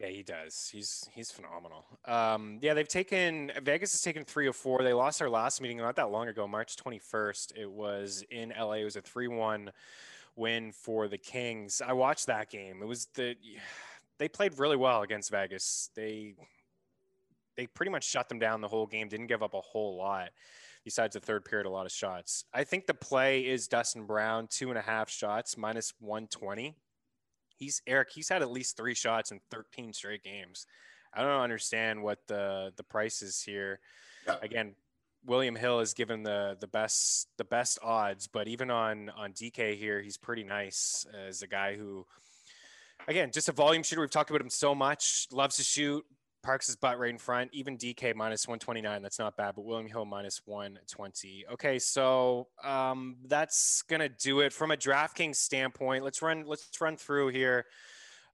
[0.00, 0.68] Yeah, he does.
[0.72, 1.84] He's he's phenomenal.
[2.04, 4.82] Um, yeah, they've taken Vegas has taken three or four.
[4.82, 7.56] They lost their last meeting not that long ago, March 21st.
[7.56, 8.74] It was in LA.
[8.74, 9.72] It was a three-one
[10.36, 11.82] win for the Kings.
[11.84, 12.80] I watched that game.
[12.80, 13.34] It was the
[14.18, 15.90] they played really well against Vegas.
[15.96, 16.34] They
[17.56, 19.08] they pretty much shut them down the whole game.
[19.08, 20.30] Didn't give up a whole lot
[20.88, 22.46] besides the third period, a lot of shots.
[22.54, 26.74] I think the play is Dustin Brown, two and a half shots, minus 120.
[27.58, 30.66] He's Eric, he's had at least three shots in 13 straight games.
[31.12, 33.80] I don't understand what the the price is here.
[34.26, 34.36] Yeah.
[34.40, 34.76] Again,
[35.26, 39.76] William Hill is given the the best the best odds, but even on on DK
[39.76, 42.06] here, he's pretty nice as a guy who
[43.08, 44.00] again, just a volume shooter.
[44.00, 46.06] We've talked about him so much, loves to shoot,
[46.48, 47.50] Parks his butt right in front.
[47.52, 49.02] Even DK minus 129.
[49.02, 51.44] That's not bad, but William Hill minus 120.
[51.52, 56.04] Okay, so um, that's gonna do it from a DraftKings standpoint.
[56.04, 56.44] Let's run.
[56.46, 57.66] Let's run through here.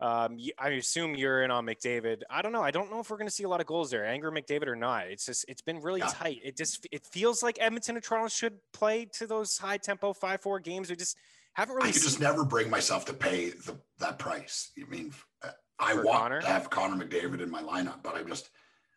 [0.01, 2.23] Um, I assume you're in on McDavid.
[2.31, 2.63] I don't know.
[2.63, 4.69] I don't know if we're going to see a lot of goals there, Anger McDavid
[4.69, 5.09] or not.
[5.09, 6.07] It's just it's been really yeah.
[6.07, 6.39] tight.
[6.45, 10.41] It just it feels like Edmonton and Toronto should play to those high tempo five
[10.41, 10.89] four games.
[10.89, 11.17] We just
[11.55, 11.89] haven't really.
[11.89, 14.71] I could just never bring myself to pay the, that price.
[14.79, 15.13] I mean,
[15.43, 16.41] uh, I want Connor?
[16.41, 18.51] to have Connor McDavid in my lineup, but I just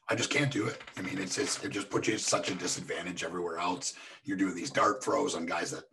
[0.09, 0.81] I just can't do it.
[0.95, 3.93] I mean, it's, it's it just puts you at such a disadvantage everywhere else.
[4.23, 5.83] You're doing these dart throws on guys that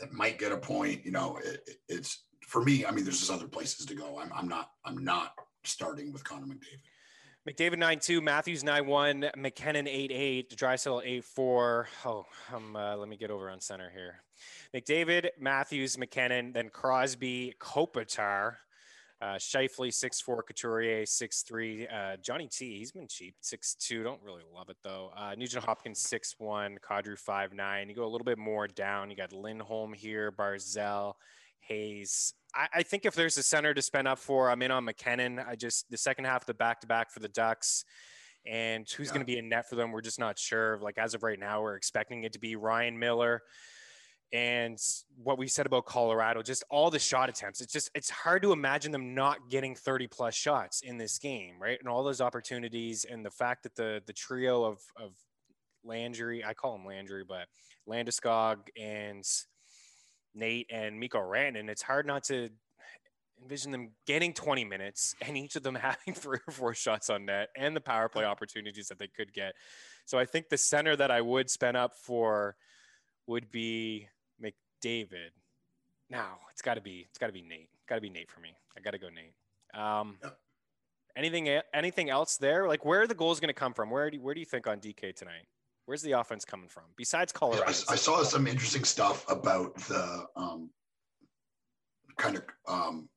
[0.00, 1.04] that might get a point.
[1.04, 2.84] You know, it, it, it's for me.
[2.84, 4.18] I mean, there's just other places to go.
[4.18, 5.34] I'm I'm not I'm not
[5.64, 6.80] starting with Connor McDavid.
[7.48, 11.88] McDavid nine two, Matthews nine one, MacKinnon eight eight, Draisaitl eight four.
[12.04, 14.22] Oh, um, uh, let me get over on center here.
[14.74, 18.56] McDavid, Matthews, MacKinnon, then Crosby, Kopitar,
[19.22, 21.92] uh, Scheifele, 6'4, Couturier, 6'3.
[21.92, 24.02] Uh, Johnny T, he's been cheap, 6'2.
[24.02, 25.10] Don't really love it though.
[25.16, 27.88] Uh, Nugent Hopkins, six one, 6'1, Kadri, 5'9.
[27.88, 29.10] You go a little bit more down.
[29.10, 31.14] You got Lindholm here, Barzal,
[31.60, 32.32] Hayes.
[32.54, 35.38] I, I, think if there's a center to spend up for, I'm in on MacKinnon.
[35.38, 37.84] I just, the second half of the back to back for the Ducks.
[38.46, 39.14] And who's yeah.
[39.14, 39.92] going to be in net for them?
[39.92, 40.78] We're just not sure.
[40.80, 43.42] Like as of right now, we're expecting it to be Ryan Miller
[44.32, 44.78] and
[45.22, 47.60] what we said about Colorado, just all the shot attempts.
[47.60, 51.54] It's just it's hard to imagine them not getting 30 plus shots in this game,
[51.60, 51.78] right?
[51.80, 55.12] And all those opportunities, and the fact that the the trio of of
[55.84, 57.46] Landry, I call him Landry, but
[57.88, 59.24] Landeskog and
[60.34, 62.50] Nate and Mikko Rantanen, it's hard not to
[63.42, 67.26] envision them getting 20 minutes and each of them having three or four shots on
[67.26, 69.54] net and the power play opportunities that they could get.
[70.04, 72.56] So I think the center that I would spend up for
[73.26, 74.08] would be
[74.80, 75.32] David.
[76.08, 77.68] Now it's got to be it's got to be Nate.
[77.88, 78.56] Got to be Nate for me.
[78.76, 79.34] I got to go Nate.
[79.80, 80.38] Um, yep.
[81.16, 82.66] Anything anything else there?
[82.66, 83.90] Like where are the goals going to come from?
[83.90, 85.46] Where do you, where do you think on DK tonight?
[85.86, 87.64] Where's the offense coming from besides Colorado?
[87.64, 90.70] I, I saw some interesting stuff about the um,
[92.16, 93.08] kind of um,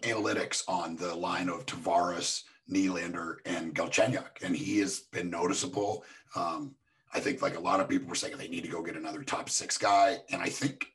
[0.00, 6.04] analytics on the line of Tavares, Nylander, and Galchenyuk, and he has been noticeable.
[6.34, 6.74] Um,
[7.12, 9.22] I think like a lot of people were saying they need to go get another
[9.22, 10.92] top six guy, and I think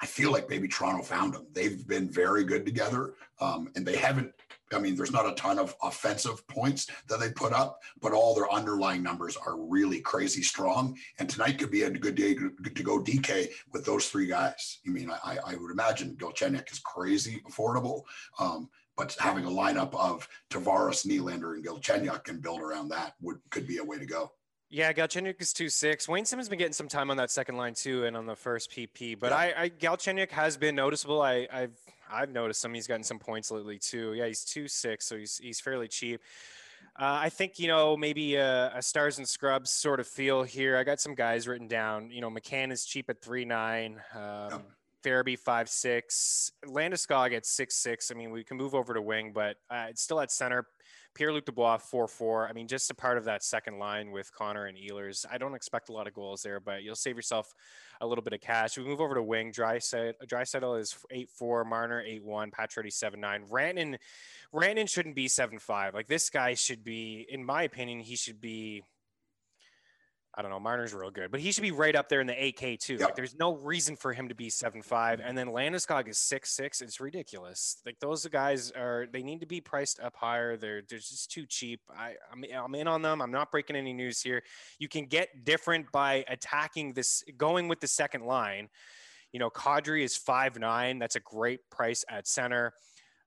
[0.00, 1.46] I feel like maybe Toronto found him.
[1.52, 4.32] They've been very good together, um, and they haven't
[4.74, 8.34] I mean, there's not a ton of offensive points that they put up, but all
[8.34, 10.96] their underlying numbers are really crazy strong.
[11.18, 14.80] And tonight could be a good day to, to go DK with those three guys.
[14.86, 18.02] I mean, I, I would imagine Galchenyuk is crazy affordable,
[18.38, 23.38] um, but having a lineup of Tavares, Nylander, and Galchenyuk and build around that would
[23.50, 24.32] could be a way to go.
[24.72, 26.08] Yeah, Galchenyuk is two six.
[26.08, 28.70] Wayne Simmonds been getting some time on that second line too, and on the first
[28.70, 29.18] PP.
[29.18, 29.36] But yeah.
[29.36, 31.20] I, I Galchenyuk has been noticeable.
[31.20, 31.78] I, I've
[32.10, 32.72] I've noticed him.
[32.72, 34.14] He's gotten some points lately too.
[34.14, 36.22] Yeah, he's two six, so he's he's fairly cheap.
[36.98, 40.78] Uh, I think you know maybe a, a, stars and scrubs sort of feel here.
[40.78, 42.10] I got some guys written down.
[42.10, 44.00] You know, McCann is cheap at three nine.
[44.14, 44.62] Um,
[45.04, 46.50] Farabee five six.
[46.64, 48.10] Landeskog at six six.
[48.10, 50.66] I mean, we can move over to wing, but uh, it's still at center.
[51.14, 52.48] Pierre Luc Dubois, 4 4.
[52.48, 55.26] I mean, just a part of that second line with Connor and Ehlers.
[55.30, 57.54] I don't expect a lot of goals there, but you'll save yourself
[58.00, 58.78] a little bit of cash.
[58.78, 59.50] We move over to wing.
[59.50, 63.44] Dry Draisaitl is 8 4, Marner 8 1, Pacioretty 7 9.
[63.50, 63.98] Rantanen,
[64.54, 65.94] Rantanen shouldn't be 7 5.
[65.94, 68.82] Like, this guy should be, in my opinion, he should be
[70.34, 70.60] I don't know.
[70.60, 72.94] Marner's real good, but he should be right up there in the AK too.
[72.94, 73.00] Yep.
[73.00, 75.28] Like, there's no reason for him to be seven five, mm.
[75.28, 76.80] and then Landeskog is six six.
[76.80, 77.76] It's ridiculous.
[77.84, 80.56] Like those guys are, they need to be priced up higher.
[80.56, 81.80] They're they're just too cheap.
[81.94, 83.20] I I'm, I'm in on them.
[83.20, 84.42] I'm not breaking any news here.
[84.78, 88.68] You can get different by attacking this, going with the second line.
[89.32, 90.98] You know, Kadri is five nine.
[90.98, 92.72] That's a great price at center.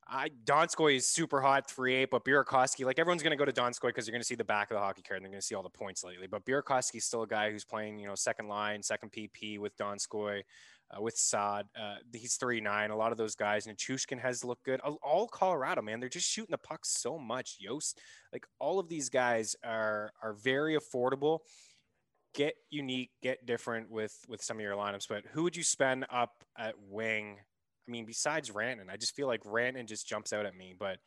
[0.08, 3.52] I Donskoi is super hot, three eight, but Burakovsky, like everyone's going to go to
[3.52, 5.42] Donskoi because you're going to see the back of the hockey card and they're going
[5.42, 6.28] to see all the points lately.
[6.28, 10.44] But Burakovsky's still a guy who's playing, you know, second line, second PP with Donskoi,
[10.92, 11.66] uh, with Saad.
[11.80, 12.92] Uh, he's three nine.
[12.92, 14.80] A lot of those guys, and Chushkin has looked good.
[14.80, 17.58] All Colorado, man, they're just shooting the puck so much.
[17.60, 18.00] Jost,
[18.32, 21.40] like all of these guys are are very affordable.
[22.36, 25.08] Get unique, get different with with some of your lineups.
[25.08, 27.38] But who would you spend up at wing?
[27.88, 30.76] I mean, besides Rantanen, I just feel like Rantanen just jumps out at me.
[30.78, 30.98] But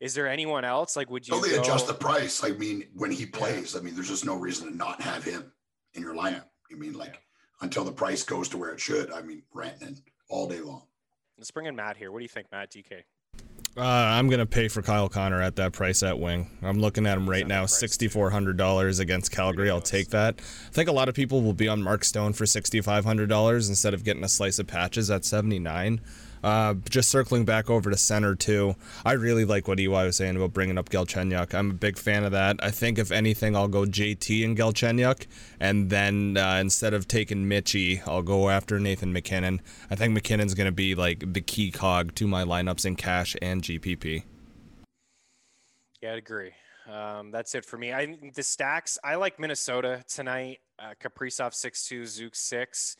[0.00, 0.96] is there anyone else?
[0.96, 1.34] Like, would you?
[1.34, 1.62] Totally go...
[1.62, 2.42] adjust the price.
[2.42, 3.80] I mean, when he plays, yeah.
[3.80, 5.52] I mean, there's just no reason to not have him
[5.94, 6.44] in your lineup.
[6.72, 7.18] I mean, like yeah.
[7.62, 9.12] until the price goes to where it should.
[9.12, 10.82] I mean, Rantanen all day long.
[11.38, 12.12] Let's bring in Matt here.
[12.12, 12.70] What do you think, Matt?
[12.70, 13.02] DK.
[13.76, 16.48] Uh, I'm gonna pay for Kyle Connor at that price at wing.
[16.62, 19.68] I'm looking at him right now, sixty four hundred dollars against Calgary.
[19.68, 20.36] I'll take that.
[20.38, 23.28] I think a lot of people will be on Mark Stone for sixty five hundred
[23.28, 26.00] dollars instead of getting a slice of patches at seventy nine.
[26.44, 30.36] Uh, just circling back over to center too, I really like what EY was saying
[30.36, 31.54] about bringing up Galchenyuk.
[31.54, 32.56] I'm a big fan of that.
[32.62, 35.26] I think if anything, I'll go JT and Galchenyuk,
[35.58, 39.62] and then uh, instead of taking Mitchie, I'll go after Nathan MacKinnon.
[39.90, 43.34] I think MacKinnon's going to be like the key cog to my lineups in cash
[43.40, 44.24] and GPP.
[46.02, 46.52] Yeah, I agree.
[46.92, 47.94] Um, that's it for me.
[47.94, 48.98] I the stacks.
[49.02, 50.58] I like Minnesota tonight.
[50.78, 52.96] Uh, Kaprizov six two, Zook six.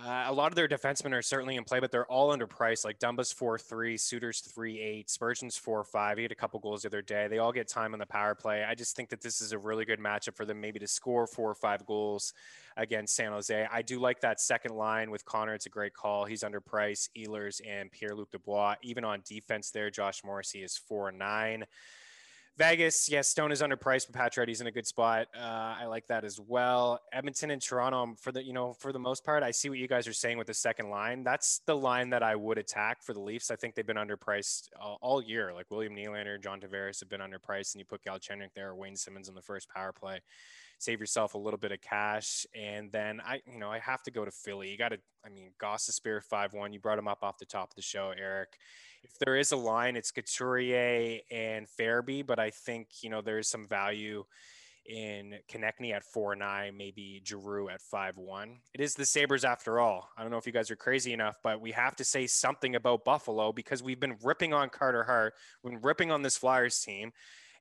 [0.00, 2.84] Uh, a lot of their defensemen are certainly in play, but they're all underpriced.
[2.84, 6.18] Like Dumba's four three, Suter's three eight, Spurgeon's four five.
[6.18, 7.26] He had a couple goals the other day.
[7.26, 8.62] They all get time on the power play.
[8.62, 11.26] I just think that this is a really good matchup for them, maybe to score
[11.26, 12.32] four or five goals
[12.76, 13.66] against San Jose.
[13.72, 15.54] I do like that second line with Connor.
[15.54, 16.24] It's a great call.
[16.26, 17.08] He's underpriced.
[17.16, 18.76] Ehlers and Pierre Luc Dubois.
[18.82, 21.64] Even on defense, there, Josh Morrissey is four nine.
[22.58, 25.28] Vegas, yes, Stone is underpriced, but Pacioretty's in a good spot.
[25.32, 27.00] Uh, I like that as well.
[27.12, 29.78] Edmonton and Toronto, um, for the you know for the most part, I see what
[29.78, 31.22] you guys are saying with the second line.
[31.22, 33.52] That's the line that I would attack for the Leafs.
[33.52, 35.54] I think they've been underpriced all, all year.
[35.54, 39.28] Like William Nylander, John Tavares have been underpriced, and you put Galchenyuk there, Wayne Simmonds
[39.28, 40.20] on the first power play.
[40.78, 44.10] Save yourself a little bit of cash, and then I, you know, I have to
[44.10, 44.70] go to Philly.
[44.70, 46.72] You got to, I mean, Gostisbehere five one.
[46.72, 48.56] You brought him up off the top of the show, Eric
[49.02, 53.38] if there is a line, it's Couturier and Farabee, but I think you know there
[53.38, 54.24] is some value
[54.86, 58.58] in Konecny at four nine, maybe Giroux at five one.
[58.74, 60.08] It is the Sabres after all.
[60.16, 62.74] I don't know if you guys are crazy enough, but we have to say something
[62.74, 66.78] about Buffalo because we've been ripping on Carter Hart, we've been ripping on this Flyers
[66.80, 67.12] team,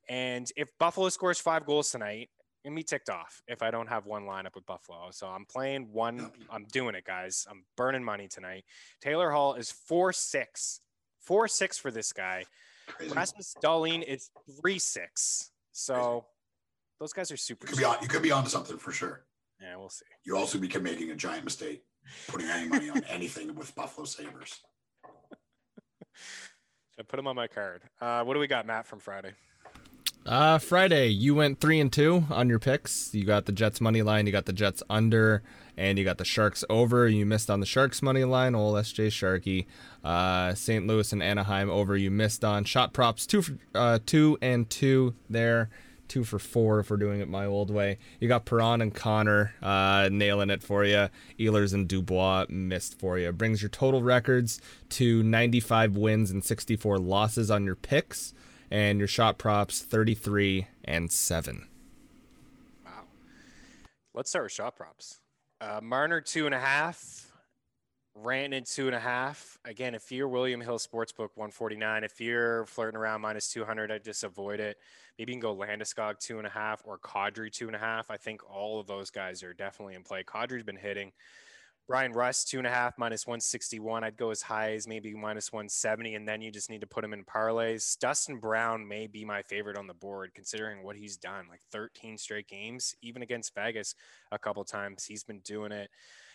[0.09, 2.30] and if Buffalo scores five goals tonight,
[2.68, 5.09] I'm be ticked off if I don't have one lineup with Buffalo.
[5.11, 6.32] So I'm playing one.
[6.49, 7.47] I'm doing it, guys.
[7.49, 8.65] I'm burning money tonight.
[9.01, 10.82] Taylor Hall is four six
[11.20, 12.45] four six for this guy.
[12.88, 13.13] Crazy.
[13.13, 14.30] Rasmus Dahlin is
[14.61, 15.51] three six.
[15.72, 16.26] So Crazy.
[16.99, 17.68] those guys are super.
[17.68, 19.26] You could, be on, you could be onto something for sure.
[19.61, 20.05] Yeah, we'll see.
[20.24, 21.84] You also be making a giant mistake
[22.28, 24.59] putting any money on anything with Buffalo Sabres.
[26.99, 27.84] I put them on my card.
[27.99, 29.34] Uh, what do we got, Matt, from Friday?
[30.28, 33.15] Uh, Friday, you went three and two on your picks.
[33.15, 35.41] You got the Jets money line, you got the Jets under,
[35.78, 37.07] and you got the Sharks over.
[37.07, 38.53] You missed on the Sharks money line.
[38.53, 39.67] Old SJ Sharky.
[40.03, 40.86] Uh, St.
[40.86, 41.95] Louis and Anaheim over.
[41.95, 43.25] You missed on shot props.
[43.25, 45.69] Two for uh, two and two there.
[46.09, 47.97] Two for four if we're doing it my old way.
[48.19, 51.07] You got Perron and Connor uh, nailing it for you.
[51.39, 53.32] Ehlers and Dubois missed for you.
[53.32, 54.59] Brings your total records
[54.89, 58.34] to 95 wins and 64 losses on your picks
[58.70, 61.68] and your shot props 33 and 7.
[62.86, 62.91] Wow.
[64.13, 65.20] Let's start with shot props.
[65.59, 67.32] Uh, Marner, two and a half.
[68.24, 69.59] Rantanen, two and a half.
[69.63, 72.03] Again, if you're William Hill Sportsbook, 149.
[72.03, 74.78] If you're flirting around minus 200, I just avoid it.
[75.18, 78.09] Maybe you can go Landeskog, two and a half, or Kadri, two and a half.
[78.09, 80.24] I think all of those guys are definitely in play.
[80.24, 81.11] Kadri's been hitting.
[81.88, 84.03] Bryan Rust, two and a half, minus 161.
[84.03, 87.01] I'd go as high as maybe minus 170, and then you just need to put
[87.01, 87.97] him in parlays.
[87.97, 92.17] Dustin Brown may be my favorite on the board, considering what he's done like 13
[92.17, 93.95] straight games, even against Vegas
[94.33, 95.05] a couple times.
[95.05, 95.89] He's been doing it.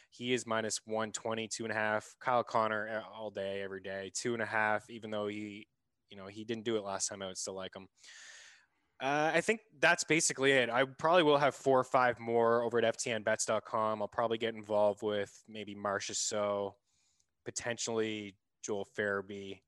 [0.08, 2.14] He is minus 120, two and a half.
[2.18, 5.66] Kyle Connor uh, all day, every day, two and a half, even though he,
[6.10, 7.20] you know, he didn't do it last time.
[7.20, 7.88] I would still like him.
[9.02, 10.70] Uh, I think that's basically it.
[10.70, 14.00] I probably will have four or five more over at ftnbets.com.
[14.00, 16.74] I'll probably get involved with maybe Marchessault,
[17.44, 19.58] potentially Joel Farabee.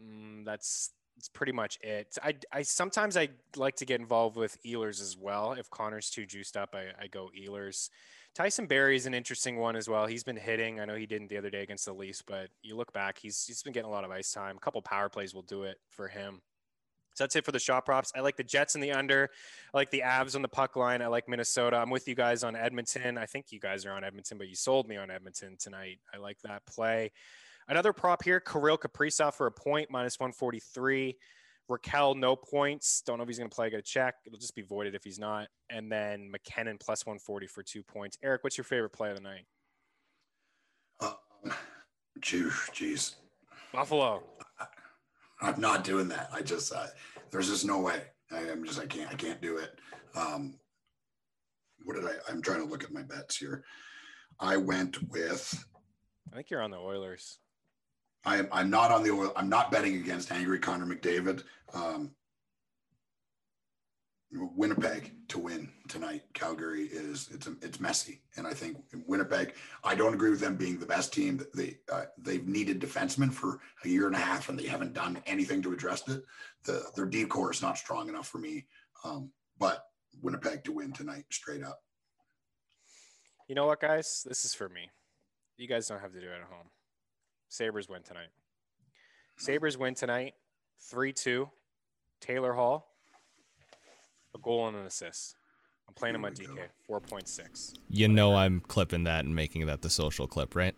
[0.00, 2.16] Mm, that's that's pretty much it.
[2.22, 5.54] I, I sometimes I like to get involved with Ehlers as well.
[5.54, 7.90] If Connor's too juiced up, I, I go Ehlers.
[8.36, 10.06] Tyson Barrie is an interesting one as well.
[10.06, 10.78] He's been hitting.
[10.78, 13.44] I know he didn't the other day against the Leafs, but you look back, he's
[13.46, 14.56] he's been getting a lot of ice time.
[14.56, 16.40] A couple power plays will do it for him.
[17.18, 18.12] So that's it for the shot props.
[18.14, 19.28] I like the Jets in the under.
[19.74, 21.02] I like the Avs on the puck line.
[21.02, 21.76] I like Minnesota.
[21.76, 23.18] I'm with you guys on Edmonton.
[23.18, 25.98] I think you guys are on Edmonton, but you sold me on Edmonton tonight.
[26.14, 27.10] I like that play.
[27.66, 31.16] Another prop here, Kirill Kaprizov for a point, minus 143.
[31.68, 33.02] Rakell, no points.
[33.04, 33.66] Don't know if he's going to play.
[33.66, 34.14] I got to check.
[34.24, 35.48] It'll just be voided if he's not.
[35.70, 38.16] And then MacKinnon plus 140 for two points.
[38.22, 39.44] Eric, what's your favorite play of the night?
[41.00, 41.52] Um,
[42.20, 43.16] jeez.
[43.72, 44.22] Buffalo.
[45.40, 46.30] I'm not doing that.
[46.32, 46.86] I just uh,
[47.30, 48.02] there's just no way.
[48.30, 49.78] I, am just I can't I can't do it.
[50.14, 50.54] Um,
[51.84, 52.14] what did I?
[52.28, 53.64] I'm trying to look at my bets here.
[54.40, 55.64] I went with.
[56.32, 57.38] I think you're on the Oilers.
[58.24, 58.48] I am.
[58.52, 59.32] I'm not on the oil.
[59.36, 61.44] I'm not betting against angry Connor McDavid.
[61.72, 62.10] Um,
[64.30, 66.22] Winnipeg to win tonight.
[66.34, 68.76] Calgary is it's it's messy, and I think
[69.06, 69.54] Winnipeg.
[69.82, 71.40] I don't agree with them being the best team.
[71.54, 75.22] They uh, they've needed defensemen for a year and a half, and they haven't done
[75.26, 76.22] anything to address it.
[76.64, 78.66] The their D core is not strong enough for me.
[79.02, 79.84] Um, but
[80.20, 81.80] Winnipeg to win tonight, straight up.
[83.48, 84.26] You know what, guys?
[84.28, 84.90] This is for me.
[85.56, 86.68] You guys don't have to do it at home.
[87.48, 88.28] Sabres win tonight.
[89.38, 90.34] Sabres win tonight,
[90.80, 91.48] three two.
[92.20, 92.88] Taylor Hall
[94.34, 95.36] a goal and an assist.
[95.88, 96.58] I'm playing him on DK,
[96.88, 97.74] 4.6.
[97.88, 100.74] You know I'm clipping that and making that the social clip, right?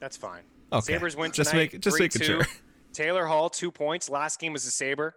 [0.00, 0.42] That's fine.
[0.72, 0.92] Okay.
[0.92, 1.72] Sabres win just tonight.
[1.72, 2.46] Make, just making sure.
[2.92, 4.08] Taylor Hall, two points.
[4.08, 5.14] Last game was a Sabre.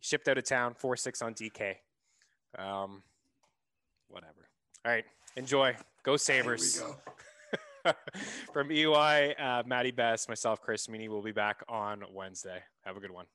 [0.00, 1.76] Shipped out of town, 4 6 on DK.
[2.58, 3.02] Um,
[4.08, 4.48] whatever.
[4.84, 5.04] All right.
[5.36, 5.74] Enjoy.
[6.02, 6.80] Go Sabres.
[6.80, 6.96] Go.
[8.52, 12.62] From EY, uh, Maddie Best, myself, Chris Meaney, will be back on Wednesday.
[12.84, 13.26] Have a good one.